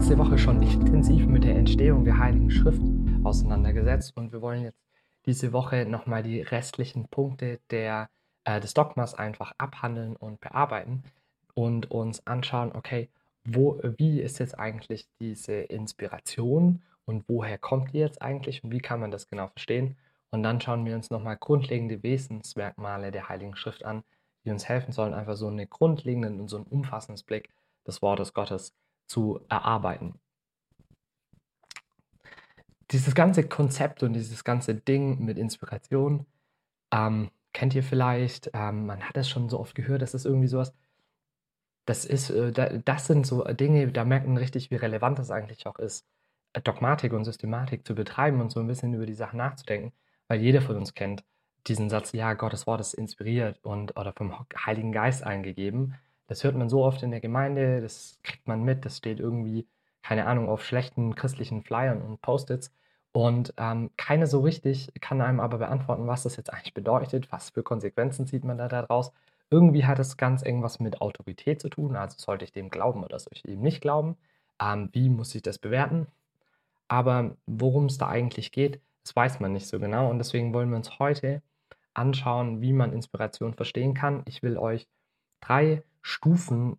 [0.00, 2.80] letzte Woche schon intensiv mit der Entstehung der Heiligen Schrift
[3.22, 4.80] auseinandergesetzt und wir wollen jetzt
[5.26, 8.08] diese Woche nochmal die restlichen Punkte der,
[8.44, 11.04] äh, des Dogmas einfach abhandeln und bearbeiten
[11.52, 13.10] und uns anschauen, okay,
[13.44, 18.80] wo, wie ist jetzt eigentlich diese Inspiration und woher kommt die jetzt eigentlich und wie
[18.80, 19.98] kann man das genau verstehen?
[20.30, 24.02] Und dann schauen wir uns nochmal grundlegende Wesensmerkmale der Heiligen Schrift an,
[24.46, 27.50] die uns helfen sollen, einfach so einen grundlegenden und so einen umfassenden Blick
[27.86, 28.72] des Wortes Gottes
[29.10, 30.14] zu erarbeiten.
[32.92, 36.26] Dieses ganze Konzept und dieses ganze Ding mit Inspiration
[36.92, 40.46] ähm, kennt ihr vielleicht, ähm, man hat das schon so oft gehört, das ist irgendwie
[40.46, 40.72] sowas,
[41.86, 45.66] das ist, äh, das sind so Dinge, da merkt man richtig, wie relevant das eigentlich
[45.66, 46.06] auch ist,
[46.64, 49.92] Dogmatik und Systematik zu betreiben und so ein bisschen über die Sachen nachzudenken,
[50.28, 51.24] weil jeder von uns kennt
[51.66, 55.96] diesen Satz, ja, Gottes Wort ist inspiriert und oder vom Heiligen Geist eingegeben.
[56.30, 59.66] Das hört man so oft in der Gemeinde, das kriegt man mit, das steht irgendwie,
[60.00, 62.72] keine Ahnung, auf schlechten christlichen Flyern und Post-its.
[63.10, 67.50] Und ähm, keine so richtig kann einem aber beantworten, was das jetzt eigentlich bedeutet, was
[67.50, 69.12] für Konsequenzen zieht man da daraus.
[69.50, 73.18] Irgendwie hat es ganz irgendwas mit Autorität zu tun, also sollte ich dem glauben oder
[73.18, 74.16] soll ich ihm nicht glauben?
[74.62, 76.06] Ähm, wie muss ich das bewerten?
[76.86, 80.08] Aber worum es da eigentlich geht, das weiß man nicht so genau.
[80.08, 81.42] Und deswegen wollen wir uns heute
[81.92, 84.22] anschauen, wie man Inspiration verstehen kann.
[84.26, 84.86] Ich will euch
[85.40, 86.78] drei Stufen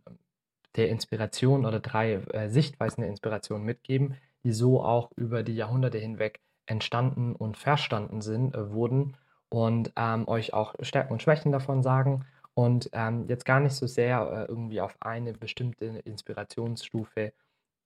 [0.76, 5.98] der Inspiration oder drei äh, Sichtweisen der Inspiration mitgeben, die so auch über die Jahrhunderte
[5.98, 9.18] hinweg entstanden und verstanden sind, äh, wurden
[9.50, 13.88] und ähm, euch auch Stärken und Schwächen davon sagen und ähm, jetzt gar nicht so
[13.88, 17.34] sehr äh, irgendwie auf eine bestimmte Inspirationsstufe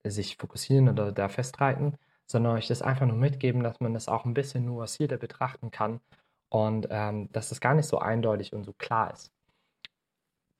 [0.03, 1.97] sich fokussieren oder da festhalten,
[2.27, 5.99] sondern euch das einfach nur mitgeben, dass man das auch ein bisschen nuancierter betrachten kann
[6.49, 9.31] und ähm, dass das gar nicht so eindeutig und so klar ist.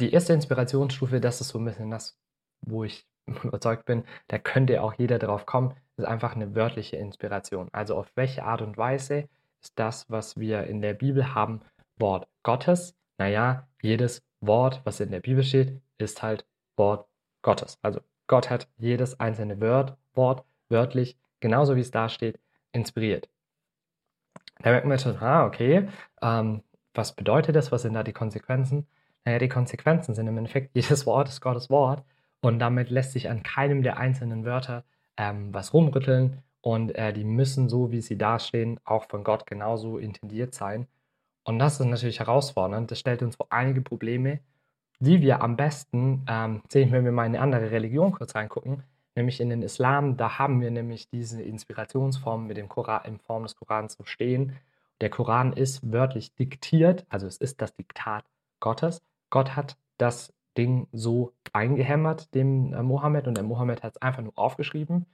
[0.02, 2.18] Die erste Inspirationsstufe, das ist so ein bisschen das,
[2.62, 3.08] wo ich
[3.44, 7.70] überzeugt bin, da könnte auch jeder drauf kommen, ist einfach eine wörtliche Inspiration.
[7.72, 9.30] Also auf welche Art und Weise
[9.62, 11.62] ist das, was wir in der Bibel haben,
[11.98, 12.96] Wort Gottes?
[13.18, 16.46] Naja, jedes Wort, was in der Bibel steht, ist halt
[16.76, 17.08] Wort
[17.42, 17.80] Gottes.
[17.82, 22.40] Also Gott hat jedes einzelne Wort, Wort wörtlich, genauso wie es da steht,
[22.74, 23.30] inspiriert.
[24.60, 25.88] Da merkt man schon, ah, okay,
[26.22, 26.64] ähm,
[26.94, 27.72] was bedeutet das?
[27.72, 28.88] Was sind da die Konsequenzen?
[29.26, 32.04] Naja, die Konsequenzen sind im Endeffekt, jedes Wort ist Gottes Wort
[32.42, 34.84] und damit lässt sich an keinem der einzelnen Wörter
[35.18, 39.98] ähm, was rumrütteln und äh, die müssen, so wie sie dastehen, auch von Gott genauso
[39.98, 40.88] intendiert sein.
[41.44, 42.90] Und das ist natürlich herausfordernd.
[42.90, 44.40] Das stellt uns vor einige Probleme,
[45.00, 48.84] die wir am besten ähm, sehen, wenn wir mal in eine andere Religion kurz reingucken,
[49.16, 50.18] nämlich in den Islam.
[50.18, 54.58] Da haben wir nämlich diese Inspirationsform mit dem Koran in Form des Korans so stehen.
[55.02, 58.26] Der Koran ist wörtlich diktiert, also es ist das Diktat
[58.60, 59.02] Gottes.
[59.30, 64.24] Gott hat das Ding so eingehämmert, dem äh, Mohammed, und der Mohammed hat es einfach
[64.24, 65.06] nur aufgeschrieben.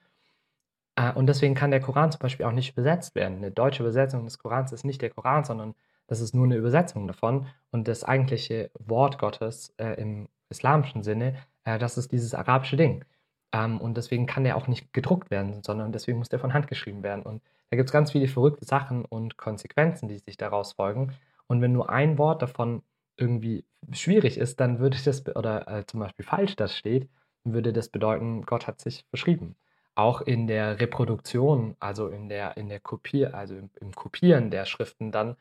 [0.95, 3.37] Äh, und deswegen kann der Koran zum Beispiel auch nicht übersetzt werden.
[3.37, 5.75] Eine deutsche Übersetzung des Korans ist nicht der Koran, sondern
[6.07, 7.47] das ist nur eine Übersetzung davon.
[7.71, 13.05] Und das eigentliche Wort Gottes äh, im islamischen Sinne, äh, das ist dieses arabische Ding.
[13.53, 16.67] Ähm, und deswegen kann der auch nicht gedruckt werden, sondern deswegen muss der von Hand
[16.67, 17.23] geschrieben werden.
[17.23, 21.13] Und da gibt es ganz viele verrückte Sachen und Konsequenzen, die sich daraus folgen.
[21.47, 22.83] Und wenn nur ein Wort davon
[23.21, 27.09] irgendwie schwierig ist, dann würde das, oder äh, zum Beispiel falsch das steht,
[27.43, 29.55] würde das bedeuten, Gott hat sich verschrieben.
[29.95, 34.65] Auch in der Reproduktion, also in der, in der Kopier, also im, im Kopieren der
[34.65, 35.35] Schriften dann,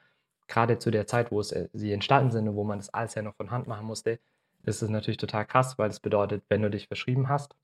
[0.49, 3.15] gerade zu der Zeit, wo es, äh, sie entstanden sind und wo man das alles
[3.15, 4.19] ja noch von Hand machen musste,
[4.65, 7.57] ist es natürlich total krass, weil das bedeutet, wenn du dich verschrieben hast,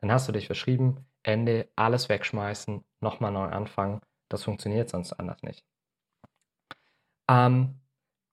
[0.00, 4.00] dann hast du dich verschrieben, Ende, alles wegschmeißen, nochmal neu anfangen.
[4.28, 5.64] Das funktioniert sonst anders nicht.
[7.28, 7.80] Ähm,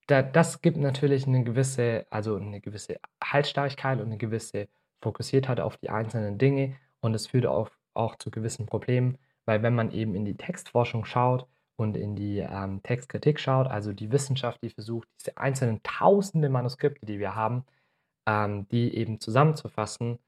[0.08, 4.68] da, das gibt natürlich eine gewisse, also eine gewisse Haltstarrigkeit und eine gewisse
[5.02, 6.76] Fokussiertheit auf die einzelnen Dinge.
[7.02, 11.06] Und es führt auch, auch zu gewissen Problemen, weil wenn man eben in die Textforschung
[11.06, 16.50] schaut und in die ähm, Textkritik schaut, also die Wissenschaft, die versucht, diese einzelnen tausende
[16.50, 17.66] Manuskripte, die wir haben,
[18.28, 20.20] ähm, die eben zusammenzufassen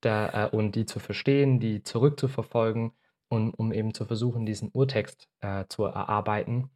[0.00, 2.92] da, äh, und die zu verstehen, die zurückzuverfolgen
[3.28, 6.70] und um eben zu versuchen, diesen Urtext äh, zu erarbeiten,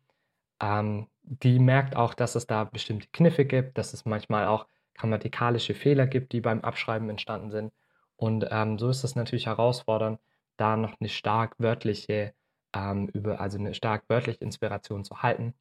[0.60, 5.74] ähm, die merkt auch, dass es da bestimmte Kniffe gibt, dass es manchmal auch grammatikalische
[5.74, 7.72] Fehler gibt, die beim Abschreiben entstanden sind.
[8.16, 10.20] Und ähm, so ist es natürlich herausfordernd,
[10.56, 12.34] da noch eine stark wörtliche,
[12.74, 15.54] ähm, über, also eine stark wörtliche Inspiration zu halten.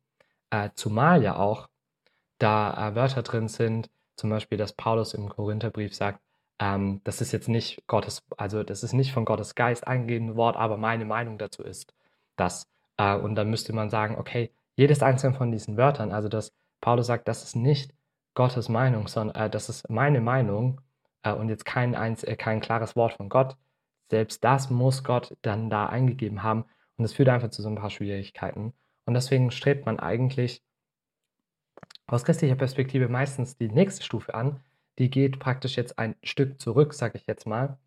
[0.49, 1.69] Äh, zumal ja auch
[2.37, 6.21] da äh, Wörter drin sind, zum Beispiel, dass Paulus im Korintherbrief sagt,
[6.59, 10.55] ähm, das ist jetzt nicht Gottes, also das ist nicht von Gottes Geist eingegebene Wort,
[10.57, 11.93] aber meine Meinung dazu ist
[12.35, 12.67] das.
[12.97, 17.07] Äh, und dann müsste man sagen, okay, jedes einzelne von diesen Wörtern, also dass Paulus
[17.07, 17.93] sagt, das ist nicht
[18.33, 20.81] Gottes Meinung, sondern äh, das ist meine Meinung
[21.23, 23.57] äh, und jetzt kein, eins, äh, kein klares Wort von Gott,
[24.09, 26.65] selbst das muss Gott dann da eingegeben haben.
[26.97, 28.73] Und das führt einfach zu so ein paar Schwierigkeiten.
[29.05, 30.61] Und deswegen strebt man eigentlich
[32.07, 34.59] aus christlicher Perspektive meistens die nächste Stufe an.
[34.99, 37.77] Die geht praktisch jetzt ein Stück zurück, sage ich jetzt mal,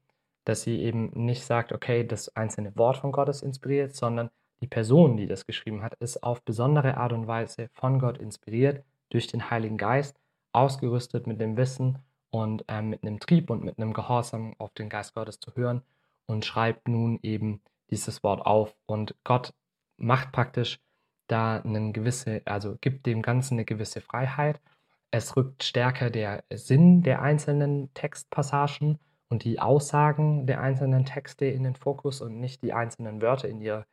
[0.45, 4.31] dass sie eben nicht sagt, okay, das einzelne Wort von Gott ist inspiriert, sondern
[4.65, 8.83] die Person, die das geschrieben hat, ist auf besondere Art und Weise von Gott inspiriert
[9.11, 10.19] durch den Heiligen Geist,
[10.53, 11.99] ausgerüstet mit dem Wissen
[12.31, 15.83] und äh, mit einem Trieb und mit einem Gehorsam auf den Geist Gottes zu hören
[16.25, 18.75] und schreibt nun eben dieses Wort auf.
[18.87, 19.53] Und Gott
[19.99, 20.81] macht praktisch
[21.27, 24.63] da eine gewisse, also gibt dem Ganzen eine gewisse Freiheit.
[25.11, 31.65] Es rückt stärker der Sinn der einzelnen Textpassagen und die Aussagen der einzelnen Texte in
[31.65, 33.85] den Fokus und nicht die einzelnen Wörter in ihrer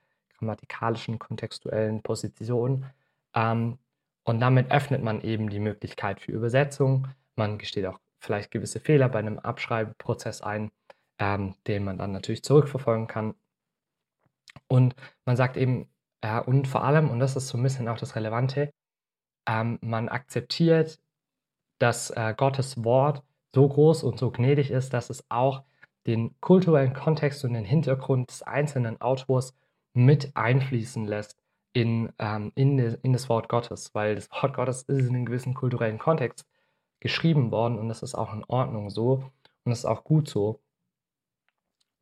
[0.41, 2.85] grammatikalischen, kontextuellen Position.
[3.35, 3.77] Ähm,
[4.23, 7.07] und damit öffnet man eben die Möglichkeit für Übersetzung.
[7.35, 10.71] Man gesteht auch vielleicht gewisse Fehler bei einem Abschreibeprozess ein,
[11.19, 13.35] ähm, den man dann natürlich zurückverfolgen kann.
[14.67, 14.95] Und
[15.25, 15.87] man sagt eben,
[16.21, 18.71] äh, und vor allem, und das ist so ein bisschen auch das Relevante,
[19.47, 20.99] ähm, man akzeptiert,
[21.79, 23.23] dass äh, Gottes Wort
[23.55, 25.63] so groß und so gnädig ist, dass es auch
[26.05, 29.53] den kulturellen Kontext und den Hintergrund des einzelnen Autors
[29.93, 31.37] mit einfließen lässt
[31.73, 35.25] in, ähm, in, de, in das Wort Gottes, weil das Wort Gottes ist in einem
[35.25, 36.45] gewissen kulturellen Kontext
[36.99, 39.23] geschrieben worden und das ist auch in Ordnung so
[39.63, 40.61] und das ist auch gut so.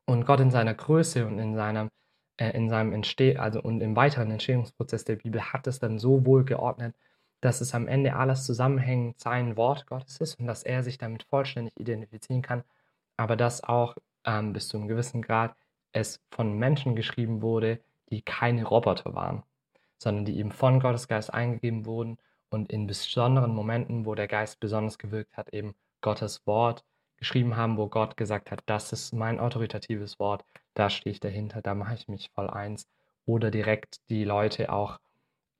[0.06, 1.90] Und Gott in seiner Größe und in seinem,
[2.36, 6.26] äh, in seinem Entsteh also und im weiteren Entstehungsprozess der Bibel hat es dann so
[6.26, 6.96] wohl geordnet,
[7.40, 11.22] dass es am Ende alles zusammenhängend sein Wort Gottes ist und dass er sich damit
[11.24, 12.64] vollständig identifizieren kann,
[13.16, 15.54] aber dass auch ähm, bis zu einem gewissen Grad
[15.92, 19.42] es von Menschen geschrieben wurde, die keine Roboter waren,
[19.98, 22.18] sondern die eben von Gottes Geist eingegeben wurden
[22.50, 26.84] und in besonderen Momenten, wo der Geist besonders gewirkt hat, eben Gottes Wort
[27.16, 30.44] geschrieben haben, wo Gott gesagt hat, das ist mein autoritatives Wort,
[30.74, 32.88] da stehe ich dahinter, da mache ich mich voll eins.
[33.26, 34.98] Oder direkt die Leute auch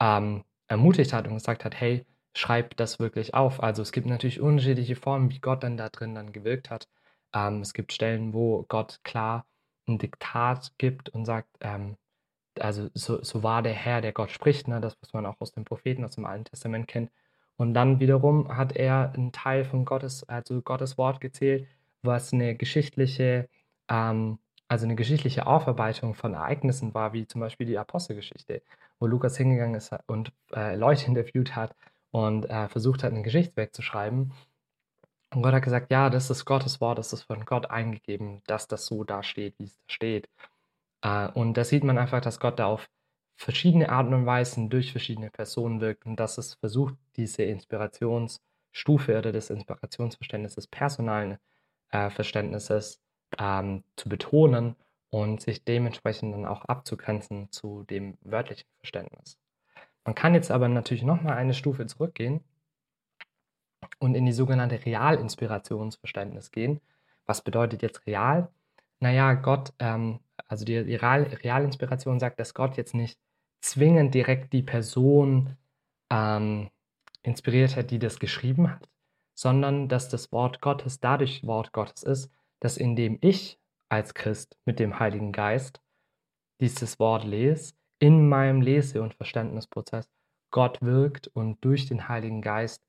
[0.00, 3.62] ähm, ermutigt hat und gesagt hat, hey, schreib das wirklich auf.
[3.62, 6.88] Also es gibt natürlich unterschiedliche Formen, wie Gott dann da drin dann gewirkt hat.
[7.34, 9.46] Ähm, es gibt Stellen, wo Gott klar
[9.90, 11.96] ein Diktat gibt und sagt, ähm,
[12.58, 14.80] also so, so war der Herr, der Gott spricht, ne?
[14.80, 17.10] das, was man auch aus den Propheten, aus dem Alten Testament kennt.
[17.56, 21.68] Und dann wiederum hat er einen Teil von Gottes, also Gottes Wort gezählt,
[22.02, 23.48] was eine geschichtliche,
[23.88, 24.38] ähm,
[24.68, 28.62] also eine geschichtliche Aufarbeitung von Ereignissen war, wie zum Beispiel die Apostelgeschichte,
[28.98, 31.74] wo Lukas hingegangen ist und äh, Leute interviewt hat
[32.12, 34.32] und äh, versucht hat, ein Geschichtswerk zu schreiben.
[35.32, 38.66] Und Gott hat gesagt, ja, das ist Gottes Wort, das ist von Gott eingegeben, dass
[38.66, 40.28] das so da steht, wie es da steht.
[41.02, 42.88] Äh, und da sieht man einfach, dass Gott da auf
[43.36, 49.32] verschiedene Arten und Weisen durch verschiedene Personen wirkt und dass es versucht, diese Inspirationsstufe oder
[49.32, 51.38] das Inspirationsverständnis des personalen
[51.90, 53.00] äh, Verständnisses
[53.38, 54.76] ähm, zu betonen
[55.10, 59.38] und sich dementsprechend dann auch abzugrenzen zu dem wörtlichen Verständnis.
[60.04, 62.44] Man kann jetzt aber natürlich nochmal eine Stufe zurückgehen
[63.98, 66.80] und in die sogenannte Realinspirationsverständnis gehen.
[67.26, 68.50] Was bedeutet jetzt real?
[68.98, 73.18] Naja, Gott ähm, also die, Real, Realinspiration sagt, dass Gott jetzt nicht
[73.60, 75.56] zwingend direkt die Person
[76.10, 76.70] ähm,
[77.22, 78.88] inspiriert hat, die das geschrieben hat,
[79.34, 84.78] sondern dass das Wort Gottes dadurch Wort Gottes ist, dass indem ich als Christ mit
[84.78, 85.80] dem Heiligen Geist
[86.60, 90.10] dieses Wort lese, in meinem Lese- und Verständnisprozess
[90.50, 92.82] Gott wirkt und durch den Heiligen Geist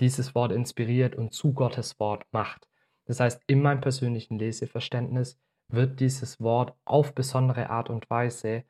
[0.00, 2.68] dieses Wort inspiriert und zu Gottes Wort macht.
[3.06, 8.64] Das heißt, in meinem persönlichen Leseverständnis wird dieses Wort auf besondere Art und Weise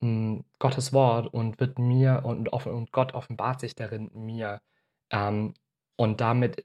[0.00, 4.60] mh, hm, Gottes Wort und wird mir und, und Gott offenbart sich darin mir.
[5.10, 5.54] Ähm,
[5.96, 6.64] und damit,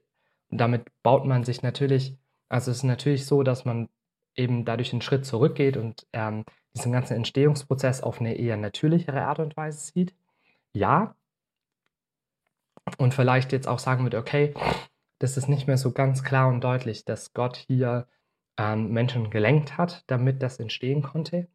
[0.50, 2.16] damit baut man sich natürlich,
[2.48, 3.88] also es ist natürlich so, dass man
[4.36, 9.38] eben dadurch einen Schritt zurückgeht und ähm, diesen ganzen Entstehungsprozess auf eine eher natürlichere Art
[9.38, 10.14] und Weise sieht.
[10.72, 11.14] Ja.
[12.98, 14.54] Und vielleicht jetzt auch sagen wird, okay,
[15.18, 18.06] das ist nicht mehr so ganz klar und deutlich, dass Gott hier
[18.58, 21.48] ähm, Menschen gelenkt hat, damit das entstehen konnte,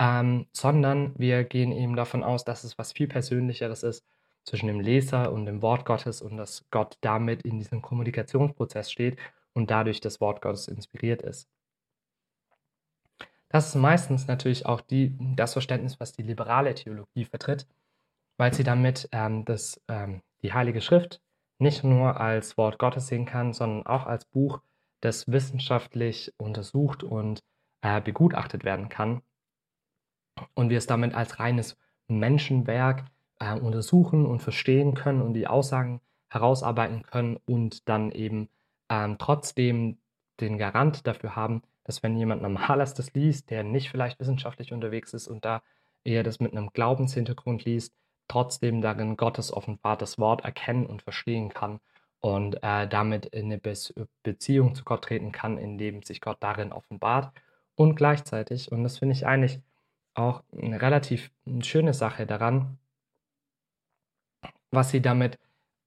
[0.00, 4.04] ähm, sondern wir gehen eben davon aus, dass es was viel Persönlicheres ist
[4.44, 9.18] zwischen dem Leser und dem Wort Gottes und dass Gott damit in diesem Kommunikationsprozess steht
[9.52, 11.48] und dadurch das Wort Gottes inspiriert ist.
[13.48, 17.66] Das ist meistens natürlich auch die, das Verständnis, was die liberale Theologie vertritt,
[18.42, 21.20] weil sie damit ähm, das, ähm, die Heilige Schrift
[21.60, 24.60] nicht nur als Wort Gottes sehen kann, sondern auch als Buch,
[25.00, 27.44] das wissenschaftlich untersucht und
[27.82, 29.22] äh, begutachtet werden kann.
[30.54, 31.76] Und wir es damit als reines
[32.08, 33.04] Menschenwerk
[33.38, 38.48] äh, untersuchen und verstehen können und die Aussagen herausarbeiten können und dann eben
[38.88, 39.98] ähm, trotzdem
[40.40, 45.14] den Garant dafür haben, dass wenn jemand normales das liest, der nicht vielleicht wissenschaftlich unterwegs
[45.14, 45.62] ist und da
[46.02, 47.94] eher das mit einem Glaubenshintergrund liest,
[48.28, 51.80] trotzdem darin Gottes offenbartes Wort erkennen und verstehen kann
[52.20, 53.74] und äh, damit in eine Be
[54.22, 57.32] Beziehung zu Gott treten kann, indem sich Gott darin offenbart.
[57.74, 59.60] Und gleichzeitig, und das finde ich eigentlich
[60.14, 62.78] auch eine relativ schöne Sache daran,
[64.70, 65.38] was sie damit,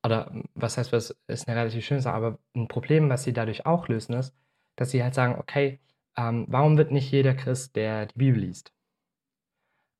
[0.05, 3.65] oder was heißt, was ist eine relativ schöne Sache, aber ein Problem, was sie dadurch
[3.65, 4.35] auch lösen, ist,
[4.75, 5.79] dass sie halt sagen, okay,
[6.17, 8.74] ähm, warum wird nicht jeder Christ, der die Bibel liest?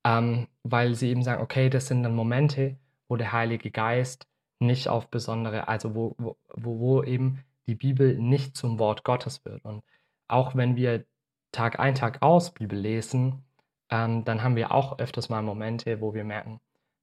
[0.06, 4.28] Ähm, weil sie eben sagen, okay, das sind dann Momente, wo der Heilige Geist
[4.60, 9.66] nicht auf besondere, also wo, wo, wo eben die Bibel nicht zum Wort Gottes wird.
[9.66, 9.84] Und
[10.28, 11.06] auch wenn wir
[11.52, 13.44] Tag ein, Tag aus Bibel lesen,
[13.90, 16.60] ähm, dann haben wir auch öfters mal Momente, wo wir merken,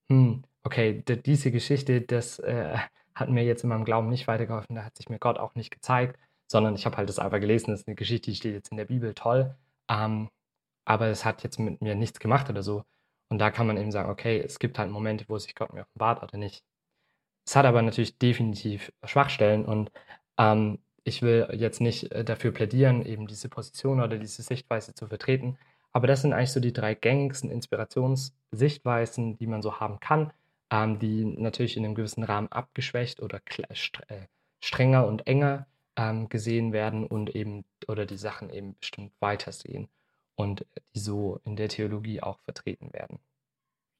[0.08, 2.76] hm, okay, diese Geschichte, das äh,
[3.14, 5.70] hat mir jetzt in meinem Glauben nicht weitergeholfen, da hat sich mir Gott auch nicht
[5.70, 8.70] gezeigt, sondern ich habe halt das einfach gelesen, das ist eine Geschichte, die steht jetzt
[8.70, 9.54] in der Bibel, toll,
[9.88, 10.28] ähm,
[10.84, 12.84] aber es hat jetzt mit mir nichts gemacht oder so.
[13.28, 15.82] Und da kann man eben sagen, okay, es gibt halt Momente, wo sich Gott mir
[15.82, 16.64] offenbart oder nicht.
[17.46, 19.90] Es hat aber natürlich definitiv Schwachstellen und
[20.38, 25.08] ähm, ich will jetzt nicht äh, dafür plädieren, eben diese Position oder diese Sichtweise zu
[25.08, 25.58] vertreten,
[25.92, 30.32] aber das sind eigentlich so die drei gängigsten Inspirationssichtweisen, die man so haben kann,
[30.70, 33.40] ähm, die natürlich in einem gewissen Rahmen abgeschwächt oder
[34.08, 34.26] äh,
[34.60, 39.88] strenger und enger ähm, gesehen werden und eben oder die Sachen eben bestimmt weiter sehen
[40.34, 43.18] und die so in der Theologie auch vertreten werden.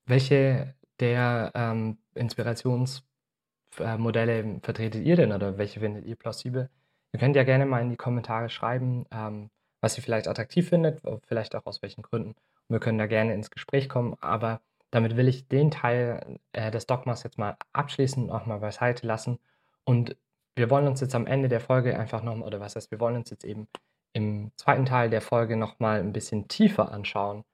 [0.06, 6.70] Welche der ähm, Inspirationsmodelle vertretet ihr denn oder welche findet ihr plausibel?
[7.12, 11.02] Ihr könnt ja gerne mal in die Kommentare schreiben, ähm, was ihr vielleicht attraktiv findet,
[11.26, 12.30] vielleicht auch aus welchen Gründen.
[12.30, 14.60] Und wir können da gerne ins Gespräch kommen, aber
[14.90, 19.06] damit will ich den Teil äh, des Dogmas jetzt mal abschließen und auch mal beiseite
[19.06, 19.38] lassen.
[19.84, 20.16] Und
[20.54, 23.16] wir wollen uns jetzt am Ende der Folge einfach nochmal, oder was heißt, wir wollen
[23.16, 23.68] uns jetzt eben
[24.12, 27.44] im zweiten Teil der Folge nochmal ein bisschen tiefer anschauen.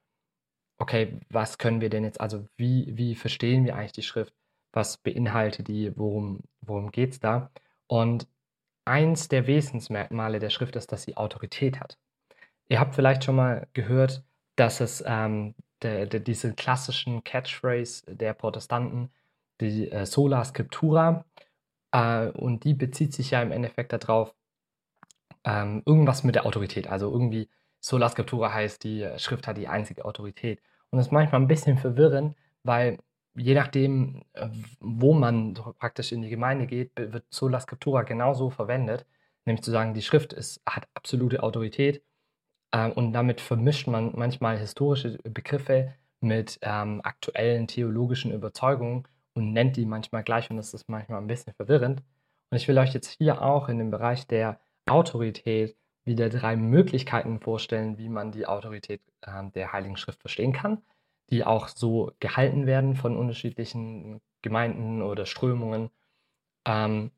[0.77, 4.33] Okay, was können wir denn jetzt, also wie, wie verstehen wir eigentlich die Schrift?
[4.71, 5.91] Was beinhaltet die?
[5.97, 7.51] Worum, worum geht es da?
[7.87, 8.27] Und
[8.85, 11.97] eins der Wesensmerkmale der Schrift ist, dass sie Autorität hat.
[12.69, 14.23] Ihr habt vielleicht schon mal gehört,
[14.55, 19.11] dass es ähm, der, der, diese klassischen Catchphrase der Protestanten,
[19.61, 21.25] die äh, Sola Scriptura,
[21.91, 24.35] äh, und die bezieht sich ja im Endeffekt darauf,
[25.45, 26.87] ähm, irgendwas mit der Autorität.
[26.87, 30.61] Also irgendwie Sola Scriptura heißt, die äh, Schrift hat die einzige Autorität.
[30.91, 32.97] Und das ist manchmal ein bisschen verwirrend, weil
[33.35, 39.05] je nachdem, äh, wo man praktisch in die Gemeinde geht, wird Sola Scriptura genauso verwendet.
[39.45, 42.03] Nämlich zu sagen, die Schrift ist, hat absolute Autorität
[42.73, 49.77] ähm, und damit vermischt man manchmal historische Begriffe mit ähm, aktuellen theologischen Überzeugungen und nennt
[49.77, 52.03] die manchmal gleich und das ist manchmal ein bisschen verwirrend.
[52.51, 57.39] Und ich will euch jetzt hier auch in dem Bereich der Autorität wieder drei Möglichkeiten
[57.39, 60.81] vorstellen, wie man die Autorität äh, der Heiligen Schrift verstehen kann,
[61.29, 65.89] die auch so gehalten werden von unterschiedlichen Gemeinden oder Strömungen.
[66.65, 67.11] Ähm,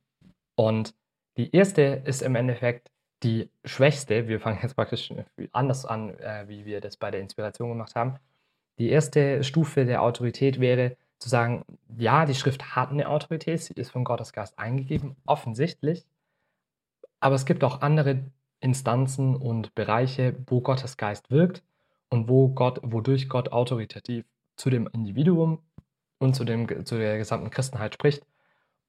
[0.56, 0.94] und
[1.38, 2.92] die erste ist im Endeffekt
[3.24, 5.14] die schwächste, wir fangen jetzt praktisch
[5.52, 8.18] anders an, äh, wie wir das bei der Inspiration gemacht haben.
[8.80, 11.64] Die erste Stufe der Autorität wäre zu sagen,
[11.98, 16.04] ja, die Schrift hat eine Autorität, sie ist von Gottes Geist eingegeben, offensichtlich,
[17.22, 18.26] aber es gibt auch andere
[18.60, 21.64] Instanzen und Bereiche, wo Gottes Geist wirkt
[22.10, 24.26] und wo Gott, wodurch Gott autoritativ
[24.58, 25.60] zu dem Individuum
[26.20, 28.26] und zu, dem, zu der gesamten Christenheit spricht.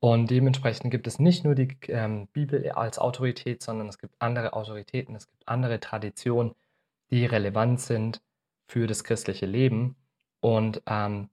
[0.01, 4.55] Und dementsprechend gibt es nicht nur die ähm, Bibel als Autorität, sondern es gibt andere
[4.55, 6.55] Autoritäten, es gibt andere Traditionen,
[7.11, 8.21] die relevant sind
[8.67, 9.95] für das christliche Leben.
[10.41, 11.29] Und ähm,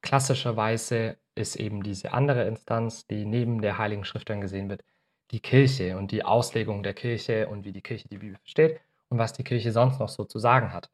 [0.00, 4.82] klassischerweise ist eben diese andere Instanz, die neben der Heiligen Schrift dann gesehen wird,
[5.30, 9.18] die Kirche und die Auslegung der Kirche und wie die Kirche die Bibel versteht und
[9.18, 10.90] was die Kirche sonst noch so zu sagen hat.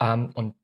[0.00, 0.54] Ähm, und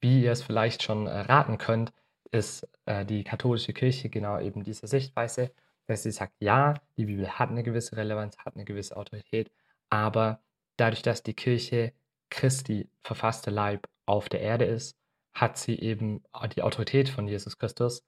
[0.00, 1.92] wie ihr es vielleicht schon äh, raten könnt,
[2.30, 5.52] ist äh, die katholische Kirche genau eben diese Sichtweise,
[5.86, 9.50] dass sie sagt, ja, die Bibel hat eine gewisse Relevanz, hat eine gewisse Autorität,
[9.90, 10.40] aber
[10.76, 11.92] dadurch, dass die Kirche
[12.30, 14.98] Christi verfasste Leib auf der Erde ist,
[15.32, 18.04] hat sie eben die Autorität von Jesus Christus,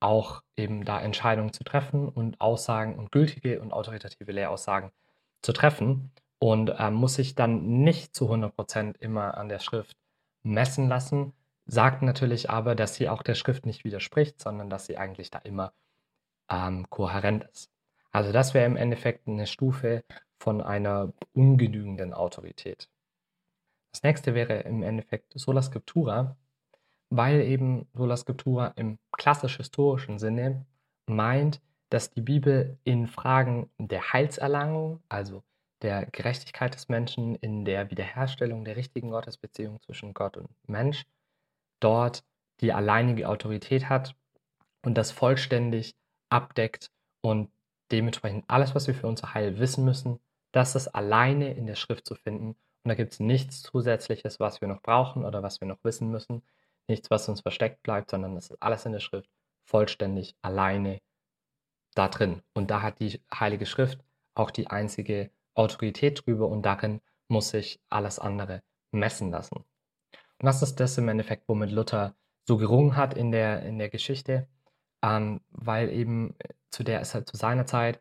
[0.00, 4.90] auch eben da Entscheidungen zu treffen und Aussagen und gültige und autoritative Lehraussagen
[5.42, 9.96] zu treffen und äh, muss sich dann nicht zu 100% immer an der Schrift
[10.42, 11.32] messen lassen,
[11.66, 15.38] sagt natürlich aber, dass sie auch der Schrift nicht widerspricht, sondern dass sie eigentlich da
[15.38, 15.72] immer
[16.50, 17.70] ähm, kohärent ist.
[18.12, 20.04] Also das wäre im Endeffekt eine Stufe
[20.38, 22.88] von einer ungenügenden Autorität.
[23.92, 26.36] Das nächste wäre im Endeffekt Sola Scriptura,
[27.10, 30.66] weil eben Sola Scriptura im klassisch-historischen Sinne
[31.06, 31.60] meint,
[31.90, 35.42] dass die Bibel in Fragen der Heilserlangung, also
[35.82, 41.06] der Gerechtigkeit des Menschen, in der Wiederherstellung der richtigen Gottesbeziehung zwischen Gott und Mensch,
[41.80, 42.24] dort
[42.60, 44.16] die alleinige Autorität hat
[44.82, 45.94] und das vollständig
[46.28, 47.50] abdeckt und
[47.92, 50.18] dementsprechend alles, was wir für unser Heil wissen müssen,
[50.52, 52.56] das ist alleine in der Schrift zu finden.
[52.82, 56.10] Und da gibt es nichts Zusätzliches, was wir noch brauchen oder was wir noch wissen
[56.10, 56.42] müssen.
[56.88, 59.30] Nichts, was uns versteckt bleibt, sondern das ist alles in der Schrift
[59.64, 61.00] vollständig alleine
[61.94, 62.42] da drin.
[62.54, 63.98] Und da hat die Heilige Schrift
[64.34, 68.62] auch die einzige Autorität drüber und darin muss sich alles andere
[68.92, 69.56] messen lassen.
[69.56, 72.14] Und das ist das im Endeffekt, womit Luther
[72.44, 74.46] so gerungen hat in der, in der Geschichte,
[75.02, 76.36] ähm, weil eben
[76.70, 78.00] zu der halt zu seiner Zeit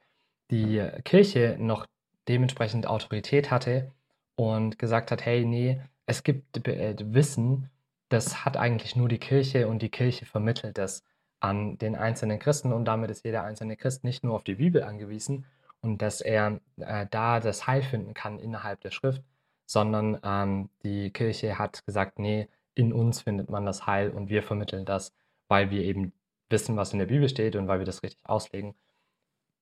[0.51, 1.87] die Kirche noch
[2.27, 3.91] dementsprechend Autorität hatte
[4.35, 7.69] und gesagt hat, hey, nee, es gibt äh, Wissen,
[8.09, 11.03] das hat eigentlich nur die Kirche und die Kirche vermittelt das
[11.39, 14.83] an den einzelnen Christen und damit ist jeder einzelne Christ nicht nur auf die Bibel
[14.83, 15.45] angewiesen
[15.81, 19.23] und dass er äh, da das Heil finden kann innerhalb der Schrift,
[19.65, 24.43] sondern ähm, die Kirche hat gesagt, nee, in uns findet man das Heil und wir
[24.43, 25.13] vermitteln das,
[25.47, 26.13] weil wir eben
[26.49, 28.75] wissen, was in der Bibel steht und weil wir das richtig auslegen.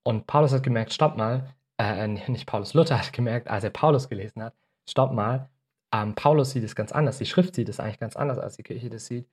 [0.03, 4.09] Und Paulus hat gemerkt, stopp mal, äh, nicht Paulus, Luther hat gemerkt, als er Paulus
[4.09, 4.53] gelesen hat,
[4.87, 5.49] stopp mal,
[5.93, 8.63] ähm, Paulus sieht es ganz anders, die Schrift sieht es eigentlich ganz anders, als die
[8.63, 9.29] Kirche das sieht.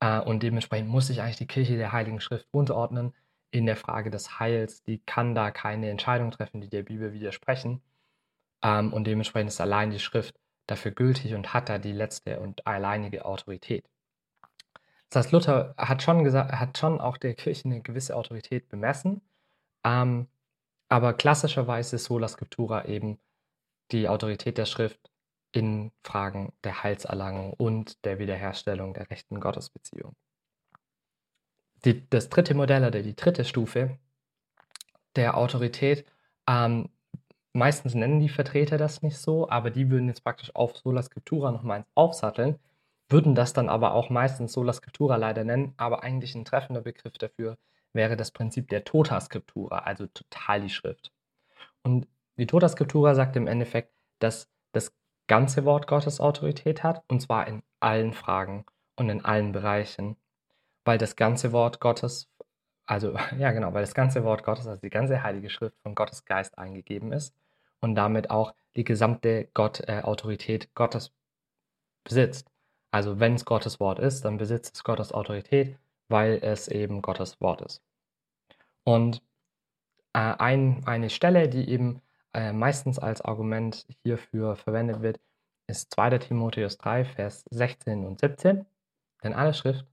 [0.00, 3.12] Äh, und dementsprechend muss sich eigentlich die Kirche der Heiligen Schrift unterordnen
[3.50, 4.82] in der Frage des Heils.
[4.84, 7.82] Die kann da keine Entscheidung treffen, die der Bibel widersprechen.
[8.62, 12.66] Ähm, und dementsprechend ist allein die Schrift dafür gültig und hat da die letzte und
[12.66, 13.88] alleinige Autorität.
[15.10, 19.22] Das heißt, Luther hat schon gesagt, hat schon auch der Kirche eine gewisse Autorität bemessen,
[19.84, 20.28] ähm,
[20.88, 23.18] aber klassischerweise ist Sola Scriptura eben
[23.92, 25.10] die Autorität der Schrift
[25.56, 30.14] in Fragen der Heilserlangung und der Wiederherstellung der rechten Gottesbeziehung.
[31.86, 33.98] Die, das dritte Modell oder die dritte Stufe
[35.14, 36.04] der Autorität,
[36.46, 36.90] ähm,
[37.54, 41.52] meistens nennen die Vertreter das nicht so, aber die würden jetzt praktisch auf Sola Scriptura
[41.52, 42.58] nochmal aufsatteln,
[43.08, 47.14] würden das dann aber auch meistens Sola Scriptura leider nennen, aber eigentlich ein treffender Begriff
[47.14, 47.56] dafür
[47.94, 51.12] wäre das Prinzip der Tota Scriptura, also total die Schrift.
[51.82, 54.92] Und die Tota Scriptura sagt im Endeffekt, dass das
[55.26, 58.64] ganze Wort Gottes Autorität hat, und zwar in allen Fragen
[58.96, 60.16] und in allen Bereichen,
[60.84, 62.28] weil das ganze Wort Gottes,
[62.86, 66.24] also ja genau, weil das ganze Wort Gottes, also die ganze Heilige Schrift von Gottes
[66.24, 67.34] Geist eingegeben ist
[67.80, 71.12] und damit auch die gesamte Gott, äh, Autorität Gottes
[72.04, 72.48] besitzt.
[72.90, 77.40] Also wenn es Gottes Wort ist, dann besitzt es Gottes Autorität, weil es eben Gottes
[77.40, 77.82] Wort ist.
[78.84, 79.22] Und
[80.12, 82.00] äh, ein, eine Stelle, die eben
[82.36, 85.18] äh, meistens als Argument hierfür verwendet wird,
[85.68, 86.18] ist 2.
[86.18, 88.66] Timotheus 3, Vers 16 und 17.
[89.24, 89.86] Denn alle Schrift,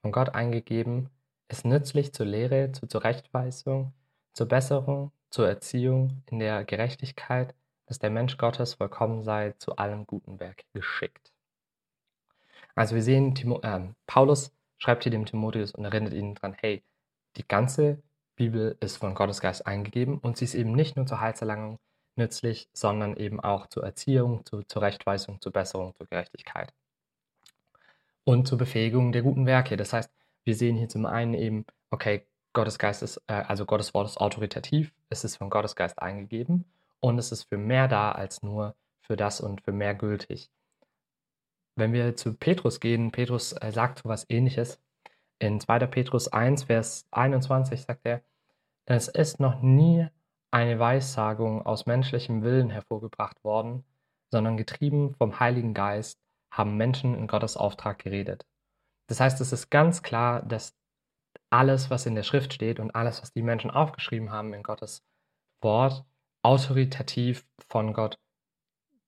[0.00, 1.10] von Gott eingegeben,
[1.48, 3.92] ist nützlich zur Lehre, zur Zurechtweisung,
[4.32, 7.54] zur Besserung, zur Erziehung in der Gerechtigkeit,
[7.86, 11.32] dass der Mensch Gottes vollkommen sei, zu allem guten Werk geschickt.
[12.76, 16.84] Also wir sehen, Timo, äh, Paulus schreibt hier dem Timotheus und erinnert ihn daran, hey,
[17.36, 18.02] die ganze
[18.36, 21.78] Bibel ist von Gottes Geist eingegeben und sie ist eben nicht nur zur Heilserlangung
[22.16, 26.72] nützlich, sondern eben auch zur Erziehung, zur Zurechtweisung, zur Besserung, zur Gerechtigkeit
[28.24, 29.76] und zur Befähigung der guten Werke.
[29.76, 30.10] Das heißt,
[30.44, 34.18] wir sehen hier zum einen eben, okay, Gottes Geist ist, äh, also Gottes Wort ist
[34.18, 36.64] autoritativ, es ist von Gottes Geist eingegeben
[37.00, 40.50] und es ist für mehr da als nur für das und für mehr gültig.
[41.74, 44.78] Wenn wir zu Petrus gehen, Petrus äh, sagt so was ähnliches.
[45.42, 45.86] In 2.
[45.88, 48.22] Petrus 1, Vers 21 sagt er,
[48.88, 50.06] denn es ist noch nie
[50.52, 53.84] eine Weissagung aus menschlichem Willen hervorgebracht worden,
[54.30, 56.20] sondern getrieben vom Heiligen Geist
[56.52, 58.46] haben Menschen in Gottes Auftrag geredet.
[59.08, 60.76] Das heißt, es ist ganz klar, dass
[61.50, 65.02] alles, was in der Schrift steht und alles, was die Menschen aufgeschrieben haben in Gottes
[65.60, 66.04] Wort,
[66.42, 68.16] autoritativ von Gott